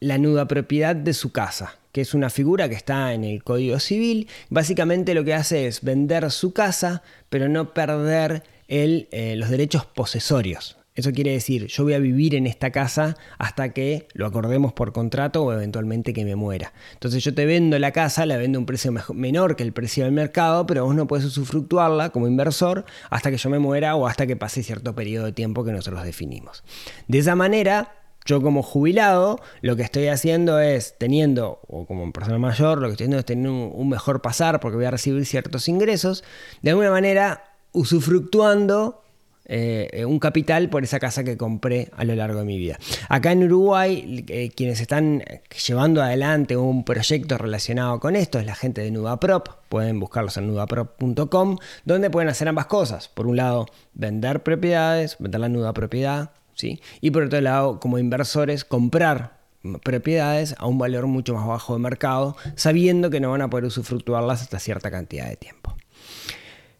la 0.00 0.18
nuda 0.18 0.46
propiedad 0.46 0.94
de 0.94 1.14
su 1.14 1.32
casa, 1.32 1.78
que 1.92 2.02
es 2.02 2.12
una 2.12 2.28
figura 2.28 2.68
que 2.68 2.74
está 2.74 3.14
en 3.14 3.24
el 3.24 3.42
Código 3.42 3.78
Civil. 3.80 4.28
Básicamente 4.50 5.14
lo 5.14 5.24
que 5.24 5.34
hace 5.34 5.66
es 5.66 5.82
vender 5.82 6.30
su 6.30 6.52
casa, 6.52 7.02
pero 7.30 7.48
no 7.48 7.72
perder 7.72 8.42
eh, 8.68 9.34
los 9.36 9.48
derechos 9.48 9.86
posesorios. 9.86 10.76
Eso 10.96 11.11
quiere 11.11 11.33
decir, 11.33 11.66
yo 11.66 11.83
voy 11.83 11.94
a 11.94 11.98
vivir 11.98 12.37
en 12.37 12.46
esta 12.46 12.70
casa 12.70 13.16
hasta 13.38 13.70
que 13.70 14.07
lo 14.12 14.26
acordemos 14.26 14.72
por 14.72 14.92
contrato 14.92 15.42
o 15.42 15.52
eventualmente 15.52 16.12
que 16.12 16.24
me 16.24 16.37
muera. 16.37 16.72
Entonces 16.92 17.24
yo 17.24 17.35
te 17.35 17.46
vendo 17.46 17.76
la 17.80 17.90
casa, 17.90 18.26
la 18.26 18.37
vendo 18.37 18.59
a 18.59 18.61
un 18.61 18.66
precio 18.66 18.92
menor 19.12 19.57
que 19.57 19.64
el 19.64 19.72
precio 19.72 20.04
del 20.04 20.12
mercado, 20.12 20.66
pero 20.66 20.85
vos 20.85 20.94
no 20.94 21.09
puedes 21.09 21.26
usufructuarla 21.26 22.11
como 22.11 22.28
inversor 22.28 22.85
hasta 23.11 23.33
que 23.33 23.38
yo 23.38 23.50
me 23.50 23.59
muera 23.59 23.96
o 23.96 24.07
hasta 24.07 24.28
que 24.28 24.37
pase 24.37 24.62
cierto 24.62 24.94
periodo 24.94 25.24
de 25.26 25.33
tiempo 25.33 25.64
que 25.64 25.72
nosotros 25.72 26.04
definimos. 26.04 26.62
De 27.09 27.18
esa 27.18 27.35
manera, 27.35 27.92
yo 28.24 28.40
como 28.40 28.62
jubilado, 28.62 29.40
lo 29.62 29.74
que 29.74 29.83
estoy 29.83 30.07
haciendo 30.07 30.61
es 30.61 30.94
teniendo, 30.96 31.59
o 31.66 31.87
como 31.87 32.12
persona 32.12 32.38
mayor, 32.38 32.80
lo 32.80 32.87
que 32.87 32.92
estoy 32.92 33.07
haciendo 33.07 33.18
es 33.18 33.24
tener 33.24 33.50
un 33.50 33.88
mejor 33.88 34.22
pasar 34.22 34.61
porque 34.61 34.76
voy 34.76 34.87
a 34.87 34.92
recibir 34.92 35.26
ciertos 35.26 35.66
ingresos, 35.66 36.22
de 36.62 36.70
alguna 36.70 36.92
manera 36.92 37.57
usufructuando 37.72 39.03
eh, 39.46 40.04
un 40.07 40.18
capital 40.18 40.70
por 40.70 40.85
esa 40.85 40.98
casa 40.98 41.24
que 41.24 41.37
compré 41.37 41.90
a 41.96 42.04
lo 42.04 42.14
largo 42.14 42.38
de 42.38 42.44
mi 42.44 42.59
vida. 42.59 42.78
Acá 43.09 43.33
en 43.33 43.44
Uruguay, 43.44 44.24
eh, 44.28 44.50
quienes 44.54 44.80
están 44.80 45.22
llevando 45.66 46.02
adelante 46.02 46.57
un 46.57 46.85
proyecto 46.85 47.37
relacionado 47.37 48.00
con 48.00 48.16
esto 48.16 48.38
es 48.38 48.46
la 48.46 48.54
gente 48.54 48.80
de 48.80 48.90
Nudaprop. 48.90 49.48
Pueden 49.68 50.00
buscarlos 50.00 50.37
en 50.37 50.46
nudaprop.com, 50.46 51.59
donde 51.85 52.11
pueden 52.11 52.28
hacer 52.28 52.48
ambas 52.48 52.66
cosas. 52.66 53.09
Por 53.09 53.26
un 53.26 53.37
lado, 53.37 53.66
vender 53.92 54.42
propiedades, 54.42 55.16
vender 55.18 55.40
la 55.40 55.48
nuda 55.48 55.72
propiedad, 55.74 56.30
¿sí? 56.54 56.80
y 57.00 57.11
por 57.11 57.24
otro 57.24 57.40
lado, 57.40 57.80
como 57.80 57.98
inversores, 57.98 58.64
comprar 58.64 59.44
propiedades 59.83 60.54
a 60.59 60.66
un 60.66 60.78
valor 60.78 61.07
mucho 61.07 61.35
más 61.35 61.46
bajo 61.46 61.74
de 61.74 61.80
mercado, 61.80 62.37
sabiendo 62.54 63.11
que 63.11 63.20
no 63.20 63.30
van 63.30 63.42
a 63.42 63.50
poder 63.50 63.64
usufructuarlas 63.64 64.42
hasta 64.42 64.59
cierta 64.59 64.90
cantidad 64.90 65.28
de 65.28 65.37
tiempo. 65.37 65.74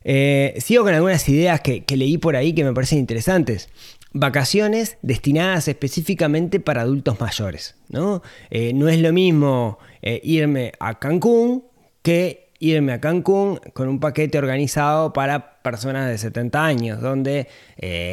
Eh, 0.05 0.55
sigo 0.61 0.85
con 0.85 0.95
algunas 0.95 1.27
ideas 1.29 1.61
que, 1.61 1.85
leí 1.97 2.19
por 2.19 2.37
ahí 2.37 2.53
que 2.53 2.63
me 2.63 2.73
parecen 2.73 2.99
interesantes. 2.99 3.71
Vacaciones 4.13 4.99
destinadas 5.03 5.67
específicamente 5.67 6.61
para 6.61 6.83
adultos 6.83 7.19
mayores. 7.19 7.77
No, 7.89 8.23
eh, 8.51 8.73
no 8.75 8.89
es 8.89 9.01
lo 9.01 9.13
mismo 9.13 9.79
eh, 10.03 10.21
irme 10.23 10.73
a 10.79 10.99
Cancún 10.99 11.65
que 12.03 12.53
irme 12.61 12.93
a 12.93 13.01
Cancún 13.01 13.59
con 13.73 13.89
un 13.89 13.99
paquete 13.99 14.39
organizado 14.39 15.13
para 15.13 15.61
personas 15.63 16.09
de 16.09 16.17
70 16.17 16.65
años, 16.65 17.01
donde 17.01 17.49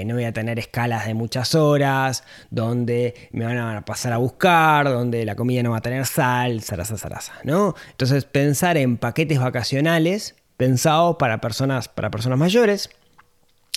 no 0.05 0.15
voy 0.15 0.23
a 0.23 0.33
tener 0.33 0.59
escalas 0.59 1.05
de 1.05 1.13
muchas 1.13 1.55
horas, 1.55 2.23
donde 2.49 3.13
me 3.31 3.45
van 3.45 3.57
a 3.57 3.85
pasar 3.85 4.13
a 4.13 4.17
buscar, 4.17 4.89
donde 4.89 5.23
la 5.25 5.35
comida 5.35 5.61
no 5.63 5.71
va 5.71 5.77
a 5.77 5.81
tener 5.81 6.05
sal, 6.05 6.61
zaraza, 6.61 6.97
zaraza, 6.97 7.33
¿no? 7.43 7.75
Entonces 7.91 8.25
pensar 8.25 8.77
en 8.77 8.97
paquetes 8.97 9.39
vacacionales 9.39 10.35
pensados 10.61 11.15
para 11.17 11.41
personas, 11.41 11.87
para 11.87 12.11
personas 12.11 12.37
mayores. 12.37 12.91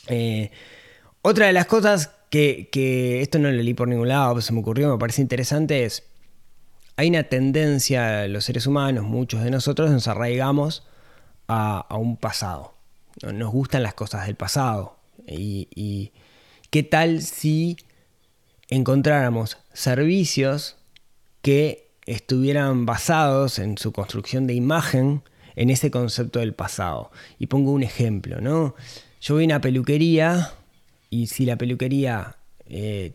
Eh, 0.09 0.51
otra 1.23 1.47
de 1.47 1.55
las 1.55 1.65
cosas 1.65 2.11
que, 2.29 2.69
esto 3.23 3.39
no 3.39 3.51
lo 3.51 3.57
leí 3.57 3.73
por 3.73 3.89
ningún 3.89 4.09
lado, 4.09 4.39
se 4.43 4.53
me 4.53 4.61
ocurrió, 4.61 4.93
me 4.93 4.99
parece 4.99 5.23
interesante, 5.23 5.87
es, 5.87 6.03
hay 6.97 7.09
una 7.09 7.23
tendencia, 7.23 8.29
los 8.29 8.45
seres 8.45 8.67
humanos, 8.67 9.05
muchos 9.05 9.43
de 9.43 9.51
nosotros, 9.51 9.91
nos 9.91 10.09
arraigamos 10.09 10.87
a, 11.49 11.87
un 11.97 12.19
pasado. 12.19 12.75
Nos 13.33 13.51
gustan 13.51 13.83
las 13.83 13.95
cosas 13.95 14.27
del 14.27 14.37
pasado. 14.37 14.99
Y 15.27 16.13
qué 16.69 16.83
tal 16.83 17.23
si 17.23 17.79
encontráramos 18.69 19.57
servicios 19.73 20.77
que 21.41 21.89
estuvieran 22.05 22.85
basados 22.85 23.59
en 23.59 23.79
su 23.79 23.91
construcción 23.91 24.47
de 24.47 24.53
imagen 24.53 25.23
en 25.57 25.71
ese 25.71 25.91
concepto 25.91 26.41
del 26.41 26.55
pasado. 26.55 27.11
Y 27.39 27.47
pongo 27.47 27.73
un 27.73 27.83
ejemplo, 27.83 28.41
¿no? 28.41 28.75
Yo 29.21 29.35
voy 29.35 29.45
a 29.45 29.47
una 29.47 29.61
peluquería 29.61 30.53
y 31.11 31.29
si 31.29 31.47
la 31.47 31.57
peluquería, 31.57 32.37
eh, 32.67 33.13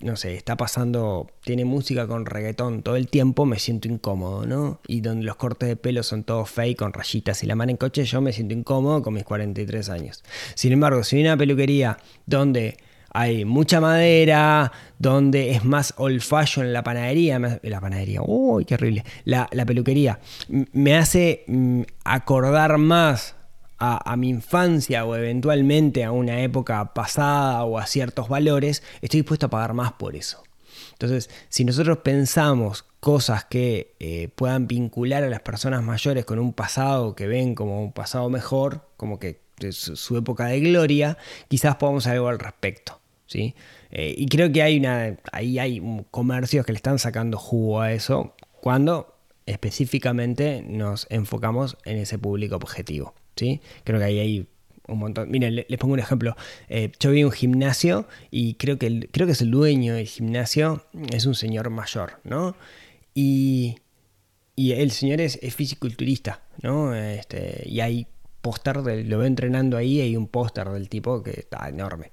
no 0.00 0.16
sé, 0.16 0.34
está 0.34 0.56
pasando, 0.56 1.30
tiene 1.42 1.64
música 1.64 2.06
con 2.06 2.26
reggaetón 2.26 2.82
todo 2.82 2.96
el 2.96 3.08
tiempo, 3.08 3.46
me 3.46 3.58
siento 3.58 3.88
incómodo, 3.88 4.46
¿no? 4.46 4.80
Y 4.86 5.00
donde 5.00 5.24
los 5.24 5.36
cortes 5.36 5.68
de 5.68 5.76
pelo 5.76 6.02
son 6.02 6.24
todos 6.24 6.50
fake, 6.50 6.78
con 6.78 6.92
rayitas 6.92 7.42
y 7.42 7.46
la 7.46 7.54
mano 7.54 7.70
en 7.70 7.76
coche, 7.76 8.04
yo 8.04 8.20
me 8.20 8.32
siento 8.32 8.54
incómodo 8.54 9.02
con 9.02 9.14
mis 9.14 9.24
43 9.24 9.88
años. 9.88 10.24
Sin 10.54 10.72
embargo, 10.72 11.04
si 11.04 11.16
hay 11.16 11.22
una 11.22 11.36
peluquería 11.36 11.98
donde 12.26 12.76
hay 13.18 13.46
mucha 13.46 13.80
madera, 13.80 14.70
donde 14.98 15.52
es 15.52 15.64
más 15.64 15.94
old 15.96 16.20
fashion 16.20 16.74
la 16.74 16.84
panadería, 16.84 17.38
la 17.62 17.80
panadería, 17.80 18.20
uy, 18.22 18.66
qué 18.66 18.74
horrible, 18.74 19.04
la, 19.24 19.48
peluquería, 19.64 20.20
me 20.48 20.98
hace 20.98 21.44
mm, 21.46 21.80
acordar 22.04 22.76
más 22.76 23.34
a, 23.78 24.14
mi 24.18 24.28
infancia 24.28 25.06
o 25.06 25.16
eventualmente 25.16 26.04
a 26.04 26.12
una 26.12 26.42
época 26.42 26.92
pasada 26.92 27.64
o 27.64 27.78
a 27.78 27.86
ciertos 27.86 28.28
valores, 28.28 28.82
estoy 29.00 29.20
dispuesto 29.20 29.46
a 29.46 29.50
pagar 29.50 29.72
más 29.72 29.92
por 29.94 30.14
eso. 30.14 30.42
Entonces, 30.92 31.30
si 31.48 31.64
nosotros 31.64 31.98
pensamos 31.98 32.84
cosas 33.00 33.46
que 33.46 33.96
eh, 33.98 34.28
puedan 34.34 34.66
vincular 34.66 35.24
a 35.24 35.30
las 35.30 35.40
personas 35.40 35.82
mayores 35.82 36.26
con 36.26 36.38
un 36.38 36.52
pasado 36.52 37.14
que 37.14 37.26
ven 37.26 37.54
como 37.54 37.82
un 37.82 37.92
pasado 37.92 38.28
mejor, 38.28 38.90
como 38.98 39.18
que 39.18 39.40
su, 39.70 39.96
su 39.96 40.18
época 40.18 40.46
de 40.46 40.60
gloria, 40.60 41.16
quizás 41.48 41.76
podamos 41.76 42.06
hacer 42.06 42.18
algo 42.18 42.28
al 42.28 42.38
respecto. 42.38 43.00
¿Sí? 43.26 43.54
Eh, 43.90 44.14
y 44.16 44.26
creo 44.26 44.50
que 44.52 44.62
hay 44.62 44.78
una, 44.78 45.16
ahí 45.32 45.58
hay 45.58 45.82
comercios 46.10 46.64
que 46.66 46.72
le 46.72 46.76
están 46.76 46.98
sacando 46.98 47.38
jugo 47.38 47.80
a 47.80 47.92
eso 47.92 48.34
cuando 48.60 49.16
específicamente 49.46 50.62
nos 50.66 51.06
enfocamos 51.10 51.78
en 51.84 51.98
ese 51.98 52.18
público 52.18 52.56
objetivo. 52.56 53.14
¿sí? 53.36 53.60
Creo 53.84 53.98
que 53.98 54.04
ahí 54.04 54.18
hay 54.18 54.48
un 54.88 54.98
montón. 54.98 55.30
Miren, 55.30 55.54
les 55.54 55.78
pongo 55.78 55.94
un 55.94 56.00
ejemplo. 56.00 56.36
Eh, 56.68 56.92
yo 57.00 57.10
vi 57.10 57.24
un 57.24 57.32
gimnasio 57.32 58.06
y 58.30 58.54
creo 58.54 58.78
que, 58.78 59.08
creo 59.10 59.26
que 59.26 59.32
es 59.32 59.42
el 59.42 59.50
dueño 59.50 59.94
del 59.94 60.06
gimnasio, 60.06 60.84
es 61.12 61.26
un 61.26 61.34
señor 61.34 61.70
mayor, 61.70 62.20
¿no? 62.24 62.56
Y, 63.14 63.76
y 64.54 64.72
el 64.72 64.90
señor 64.90 65.20
es, 65.20 65.38
es 65.42 65.54
fisiculturista, 65.54 66.42
¿no? 66.62 66.94
Este, 66.94 67.62
y 67.66 67.80
hay 67.80 68.06
póster, 68.40 68.76
lo 68.76 69.18
veo 69.18 69.24
entrenando 69.24 69.76
ahí, 69.76 70.00
hay 70.00 70.16
un 70.16 70.28
póster 70.28 70.68
del 70.68 70.88
tipo 70.88 71.22
que 71.22 71.32
está 71.40 71.68
enorme. 71.68 72.12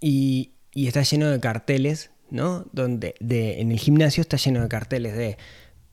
Y, 0.00 0.52
está 0.74 1.02
lleno 1.02 1.30
de 1.30 1.40
carteles, 1.40 2.10
¿no? 2.30 2.66
Donde 2.72 3.14
de, 3.20 3.60
en 3.60 3.72
el 3.72 3.78
gimnasio 3.78 4.20
está 4.20 4.36
lleno 4.36 4.60
de 4.62 4.68
carteles 4.68 5.16
de 5.16 5.38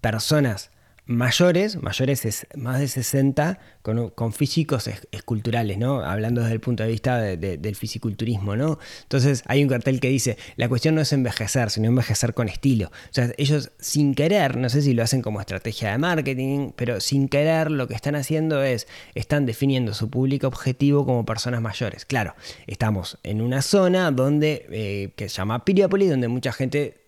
personas 0.02 0.72
mayores, 1.06 1.82
mayores 1.82 2.26
es 2.26 2.48
más 2.56 2.80
de 2.80 2.88
60, 2.88 3.60
con, 3.82 4.34
físicos 4.34 4.89
esculturales, 5.12 5.78
¿no? 5.78 6.02
Hablando 6.02 6.42
desde 6.42 6.54
el 6.54 6.62
punto 6.62 6.84
de 6.84 6.89
vista 6.89 7.18
del 7.20 7.76
fisiculturismo, 7.76 8.56
¿no? 8.56 8.80
Entonces 9.04 9.44
hay 9.48 9.62
un 9.63 9.70
cartel 9.70 10.00
que 10.00 10.10
dice, 10.10 10.38
la 10.56 10.70
cuestión 10.70 10.96
no 10.96 11.02
es 11.02 11.12
envejecer, 11.12 11.70
sino 11.70 11.88
envejecer 11.88 12.34
con 12.34 12.48
estilo. 12.48 12.88
O 12.88 13.13
sea, 13.13 13.32
ellos 13.38 13.72
sin 13.80 14.16
querer, 14.16 14.58
no 14.58 14.70
sé 14.70 14.82
si 14.82 14.94
lo 14.94 15.04
hacen 15.04 15.22
como 15.22 15.42
estrategia 15.42 15.92
de 15.92 15.98
marketing, 15.98 16.72
pero 16.76 17.02
sin 17.02 17.28
querer 17.28 17.70
lo 17.72 17.88
que 17.88 17.96
están 17.96 18.16
haciendo 18.16 18.63
es, 18.63 18.88
están 19.13 19.46
definiendo 19.46 19.94
su 19.94 20.10
público 20.10 20.48
objetivo 20.48 21.06
como 21.06 21.26
personas 21.26 21.62
mayores. 21.62 22.06
Claro, 22.06 22.36
estamos 22.68 23.18
en 23.24 23.42
una 23.42 23.62
zona 23.62 24.12
donde, 24.12 24.66
eh, 24.72 25.12
que 25.16 25.28
se 25.28 25.36
llama 25.36 25.66
Piriápolis, 25.66 26.10
donde 26.10 26.30
mucha 26.30 26.54
gente 26.54 27.03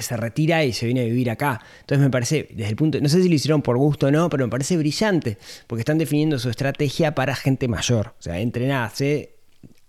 se 0.00 0.16
retira 0.16 0.64
y 0.64 0.72
se 0.72 0.86
viene 0.86 1.02
a 1.02 1.04
vivir 1.04 1.30
acá. 1.30 1.60
Entonces 1.80 2.02
me 2.04 2.10
parece, 2.10 2.48
desde 2.50 2.70
el 2.70 2.76
punto, 2.76 3.00
no 3.00 3.08
sé 3.08 3.22
si 3.22 3.28
lo 3.28 3.34
hicieron 3.34 3.62
por 3.62 3.76
gusto 3.76 4.06
o 4.06 4.10
no, 4.10 4.28
pero 4.28 4.44
me 4.46 4.50
parece 4.50 4.76
brillante, 4.76 5.38
porque 5.66 5.80
están 5.80 5.98
definiendo 5.98 6.38
su 6.38 6.50
estrategia 6.50 7.14
para 7.14 7.34
gente 7.34 7.68
mayor. 7.68 8.14
O 8.18 8.22
sea, 8.22 8.38
entrenar, 8.40 8.84
hace, 8.84 9.36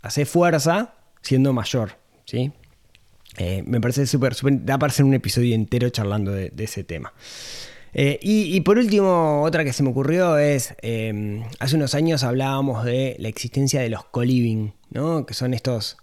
hace 0.01 0.25
fuerza 0.25 0.95
siendo 1.21 1.53
mayor, 1.53 1.97
¿sí? 2.25 2.51
Eh, 3.37 3.63
me 3.65 3.79
parece 3.79 4.05
súper, 4.05 4.35
da 4.65 4.77
para 4.77 4.91
hacer 4.91 5.05
un 5.05 5.13
episodio 5.13 5.55
entero 5.55 5.89
charlando 5.89 6.31
de, 6.31 6.51
ese 6.57 6.83
tema. 6.83 7.13
Eh, 7.93 8.19
y, 8.21 8.59
por 8.61 8.77
último, 8.77 9.41
otra 9.43 9.63
que 9.63 9.73
se 9.73 9.83
me 9.83 9.89
ocurrió 9.89 10.37
es, 10.37 10.75
eh, 10.81 11.43
hace 11.59 11.75
unos 11.75 11.93
años 11.93 12.23
hablábamos 12.23 12.85
de 12.85 13.15
la 13.19 13.27
existencia 13.27 13.81
de 13.81 13.89
los 13.89 14.05
co-living, 14.05 14.71
¿no? 14.91 15.25
que 15.25 15.33
son 15.33 15.53
estos 15.53 15.97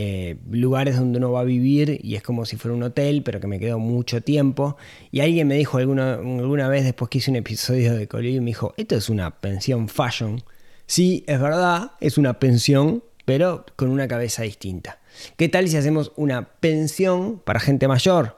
eh, 0.00 0.36
lugares 0.48 0.96
donde 0.96 1.18
uno 1.18 1.32
va 1.32 1.40
a 1.40 1.44
vivir 1.44 1.98
y 2.04 2.14
es 2.14 2.22
como 2.22 2.44
si 2.44 2.56
fuera 2.56 2.72
un 2.76 2.84
hotel, 2.84 3.24
pero 3.24 3.40
que 3.40 3.48
me 3.48 3.58
quedo 3.58 3.80
mucho 3.80 4.20
tiempo. 4.20 4.76
Y 5.10 5.18
alguien 5.18 5.48
me 5.48 5.56
dijo 5.56 5.78
alguna, 5.78 6.14
alguna 6.14 6.68
vez 6.68 6.84
después 6.84 7.08
que 7.08 7.18
hice 7.18 7.32
un 7.32 7.36
episodio 7.36 7.96
de 7.96 8.06
Colibri, 8.06 8.38
me 8.38 8.50
dijo, 8.50 8.74
esto 8.76 8.94
es 8.94 9.08
una 9.08 9.40
pensión 9.40 9.88
fashion. 9.88 10.44
Sí, 10.86 11.24
es 11.26 11.40
verdad, 11.40 11.94
es 12.00 12.16
una 12.16 12.38
pensión, 12.38 13.02
pero 13.24 13.66
con 13.74 13.88
una 13.88 14.06
cabeza 14.06 14.44
distinta. 14.44 15.00
¿Qué 15.36 15.48
tal 15.48 15.66
si 15.66 15.76
hacemos 15.76 16.12
una 16.14 16.48
pensión 16.60 17.40
para 17.40 17.58
gente 17.58 17.88
mayor? 17.88 18.36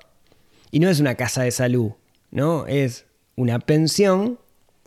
Y 0.70 0.80
no 0.80 0.88
es 0.88 0.98
una 0.98 1.16
casa 1.16 1.42
de 1.42 1.50
salud, 1.50 1.90
¿no? 2.30 2.66
Es 2.68 3.04
una 3.36 3.58
pensión, 3.58 4.38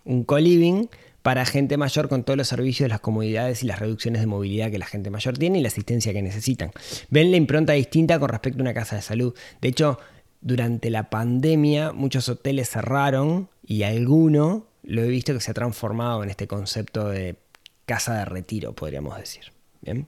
un 0.06 0.24
co-living 0.24 0.88
para 1.24 1.46
gente 1.46 1.78
mayor 1.78 2.10
con 2.10 2.24
todos 2.24 2.38
los 2.38 2.50
servicios, 2.50 2.90
las 2.90 3.00
comodidades 3.00 3.64
y 3.64 3.66
las 3.66 3.80
reducciones 3.80 4.22
de 4.22 4.28
movilidad 4.28 4.70
que 4.70 4.78
la 4.78 4.86
gente 4.86 5.10
mayor 5.10 5.38
tiene 5.38 5.60
y 5.60 5.62
la 5.62 5.70
asistencia 5.70 6.14
que 6.14 6.22
necesitan. 6.22 6.72
Ven 7.10 7.32
la 7.32 7.38
impronta 7.38 7.74
distinta 7.74 8.20
con 8.20 8.30
respecto 8.30 8.60
a 8.60 8.64
una 8.64 8.74
casa 8.74 8.98
de 8.98 9.02
salud. 9.02 9.34
De 9.62 9.70
hecho, 9.70 9.98
durante 10.42 10.90
la 10.90 11.10
pandemia 11.10 11.94
muchos 11.94 12.28
hoteles 12.28 12.70
cerraron 12.70 13.50
y 13.66 13.84
alguno 13.84 14.68
lo 14.84 15.02
he 15.02 15.08
visto 15.08 15.34
que 15.34 15.40
se 15.40 15.52
ha 15.52 15.54
transformado 15.54 16.24
en 16.24 16.30
este 16.30 16.46
concepto 16.46 17.08
de 17.08 17.38
casa 17.86 18.18
de 18.18 18.26
retiro, 18.26 18.74
podríamos 18.74 19.18
decir. 19.18 19.46
En 19.86 20.08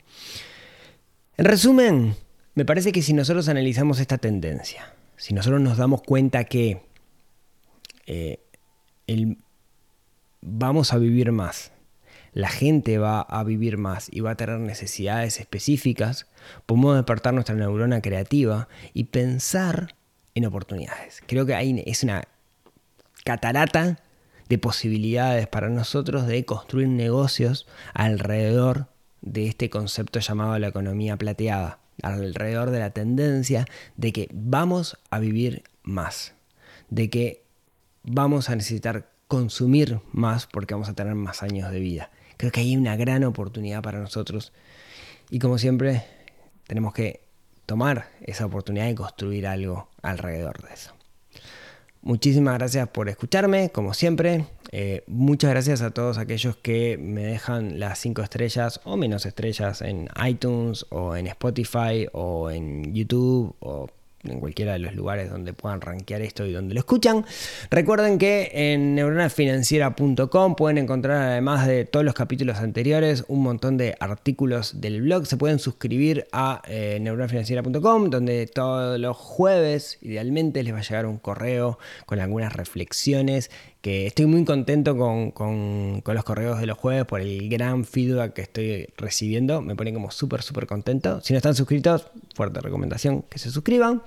resumen, 1.37 2.15
me 2.55 2.65
parece 2.65 2.91
que 2.91 3.01
si 3.01 3.13
nosotros 3.13 3.47
analizamos 3.47 4.01
esta 4.01 4.17
tendencia, 4.17 4.93
si 5.15 5.33
nosotros 5.33 5.61
nos 5.61 5.77
damos 5.77 6.01
cuenta 6.01 6.43
que 6.43 6.81
eh, 8.05 8.39
el 9.07 9.37
vamos 10.45 10.93
a 10.93 10.97
vivir 10.97 11.31
más. 11.31 11.71
La 12.31 12.49
gente 12.49 12.97
va 12.97 13.21
a 13.21 13.43
vivir 13.43 13.77
más 13.77 14.07
y 14.11 14.19
va 14.19 14.31
a 14.31 14.35
tener 14.35 14.59
necesidades 14.59 15.39
específicas. 15.39 16.27
Podemos 16.65 16.95
despertar 16.95 17.33
nuestra 17.33 17.55
neurona 17.55 18.01
creativa 18.01 18.67
y 18.93 19.05
pensar 19.05 19.95
en 20.35 20.45
oportunidades. 20.45 21.23
Creo 21.27 21.45
que 21.45 21.55
ahí 21.55 21.81
es 21.85 22.03
una 22.03 22.23
catarata 23.23 23.99
de 24.49 24.57
posibilidades 24.57 25.47
para 25.47 25.69
nosotros 25.69 26.27
de 26.27 26.45
construir 26.45 26.89
negocios 26.89 27.67
alrededor 27.93 28.87
de 29.21 29.47
este 29.47 29.69
concepto 29.69 30.19
llamado 30.19 30.59
la 30.59 30.67
economía 30.67 31.17
plateada, 31.17 31.79
alrededor 32.03 32.69
de 32.69 32.79
la 32.79 32.91
tendencia 32.91 33.65
de 33.95 34.11
que 34.11 34.29
vamos 34.33 34.97
a 35.09 35.19
vivir 35.19 35.63
más, 35.83 36.33
de 36.89 37.09
que 37.09 37.43
vamos 38.03 38.49
a 38.49 38.55
necesitar 38.55 39.14
consumir 39.27 39.99
más 40.11 40.47
porque 40.47 40.73
vamos 40.73 40.89
a 40.89 40.93
tener 40.93 41.15
más 41.15 41.43
años 41.43 41.71
de 41.71 41.79
vida. 41.79 42.11
Creo 42.37 42.51
que 42.51 42.61
hay 42.61 42.75
una 42.77 42.95
gran 42.95 43.23
oportunidad 43.23 43.81
para 43.81 43.99
nosotros 43.99 44.53
y 45.29 45.39
como 45.39 45.57
siempre 45.57 46.05
tenemos 46.67 46.93
que 46.93 47.21
tomar 47.65 48.09
esa 48.21 48.45
oportunidad 48.45 48.89
y 48.89 48.95
construir 48.95 49.47
algo 49.47 49.89
alrededor 50.01 50.61
de 50.61 50.73
eso. 50.73 50.93
Muchísimas 52.01 52.59
gracias 52.59 52.87
por 52.89 53.09
escucharme, 53.09 53.71
como 53.71 53.95
siempre. 53.95 54.45
Eh, 54.71 55.03
muchas 55.07 55.49
gracias 55.49 55.81
a 55.81 55.89
todos 55.89 56.19
aquellos 56.19 56.55
que 56.55 56.99
me 56.99 57.23
dejan 57.23 57.79
las 57.79 57.97
5 57.97 58.21
estrellas 58.21 58.79
o 58.83 58.95
menos 58.95 59.25
estrellas 59.25 59.81
en 59.81 60.07
iTunes 60.23 60.85
o 60.91 61.15
en 61.15 61.25
Spotify 61.25 62.07
o 62.11 62.51
en 62.51 62.93
YouTube 62.93 63.55
o 63.59 63.87
en 64.31 64.39
cualquiera 64.39 64.73
de 64.73 64.79
los 64.79 64.95
lugares 64.95 65.29
donde 65.29 65.53
puedan 65.53 65.81
rankear 65.81 66.21
esto 66.21 66.45
y 66.45 66.53
donde 66.53 66.73
lo 66.73 66.79
escuchan. 66.79 67.25
Recuerden 67.69 68.17
que 68.17 68.51
en 68.53 68.95
neuronafinanciera.com 68.95 70.55
pueden 70.55 70.77
encontrar, 70.77 71.21
además 71.21 71.67
de 71.67 71.85
todos 71.85 72.05
los 72.05 72.13
capítulos 72.13 72.57
anteriores, 72.57 73.25
un 73.27 73.43
montón 73.43 73.77
de 73.77 73.95
artículos 73.99 74.81
del 74.81 75.01
blog. 75.01 75.25
Se 75.25 75.37
pueden 75.37 75.59
suscribir 75.59 76.27
a 76.31 76.61
eh, 76.67 76.97
neuronafinanciera.com, 77.01 78.09
donde 78.09 78.47
todos 78.47 78.99
los 78.99 79.17
jueves, 79.17 79.97
idealmente, 80.01 80.63
les 80.63 80.73
va 80.73 80.79
a 80.79 80.83
llegar 80.83 81.05
un 81.05 81.17
correo 81.17 81.79
con 82.05 82.19
algunas 82.19 82.53
reflexiones 82.53 83.49
que 83.85 84.07
estoy 84.07 84.25
muy 84.25 84.43
contento 84.45 84.97
con, 84.97 85.29
con, 85.29 86.01
los 86.03 86.23
correos 86.23 86.59
de 86.59 86.65
los 86.65 86.75
jueves 86.75 87.05
por 87.05 87.21
el 87.21 87.47
gran 87.49 87.85
feedback 87.85 88.33
que 88.33 88.41
estoy 88.41 88.87
recibiendo. 88.97 89.61
Me 89.61 89.75
pone 89.75 89.93
como 89.93 90.09
súper, 90.09 90.41
súper 90.41 90.65
contento. 90.65 91.21
Si 91.21 91.33
no 91.33 91.37
están 91.37 91.53
suscritos, 91.53 92.07
fuerte 92.35 92.59
recomendación 92.61 93.23
que 93.23 93.39
se 93.39 93.49
suscriban. 93.49 94.03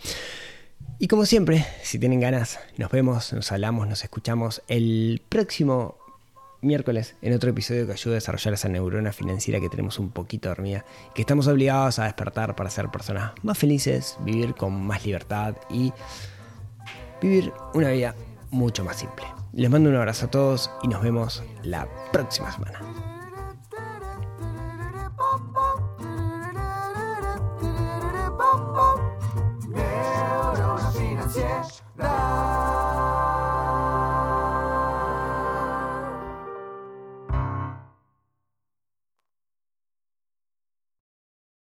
Y 1.01 1.09
como 1.09 1.27
siempre, 1.27 1.67
si 1.83 1.99
tienen 1.99 2.21
ganas, 2.21 2.59
nos 2.77 2.91
vemos, 2.91 3.33
nos 3.33 3.51
hablamos, 3.53 3.89
nos 3.89 4.03
escuchamos 4.05 4.63
el 4.69 5.23
próximo 5.29 5.97
miércoles 6.61 7.15
en 7.23 7.35
otro 7.35 7.51
episodio 7.51 7.87
que 7.87 7.93
ayude 7.93 8.15
a 8.15 8.17
desarrollar 8.17 8.55
esa 8.55 8.69
neurona 8.69 9.13
financiera 9.13 9.61
que 9.61 9.69
tenemos 9.69 9.99
un 9.99 10.11
poquito 10.11 10.49
dormida, 10.49 10.85
que 11.15 11.23
estamos 11.23 11.47
obligados 11.47 11.99
a 11.99 12.05
despertar 12.05 12.57
para 12.57 12.71
ser 12.71 12.89
personas 12.89 13.33
más 13.43 13.57
felices, 13.57 14.17
vivir 14.25 14.55
con 14.55 14.81
más 14.87 15.05
libertad 15.05 15.55
y 15.71 15.93
vivir 17.23 17.53
una 17.75 17.91
vida 17.91 18.15
mucho 18.51 18.85
más 18.85 18.97
simple. 18.97 19.25
Les 19.53 19.71
mando 19.71 19.91
un 19.91 19.97
abrazo 19.97 20.27
a 20.27 20.31
todos 20.31 20.71
y 20.83 20.89
nos 20.89 21.03
vemos 21.03 21.43
la 21.63 21.89
próxima 22.13 22.53
semana. 22.53 23.08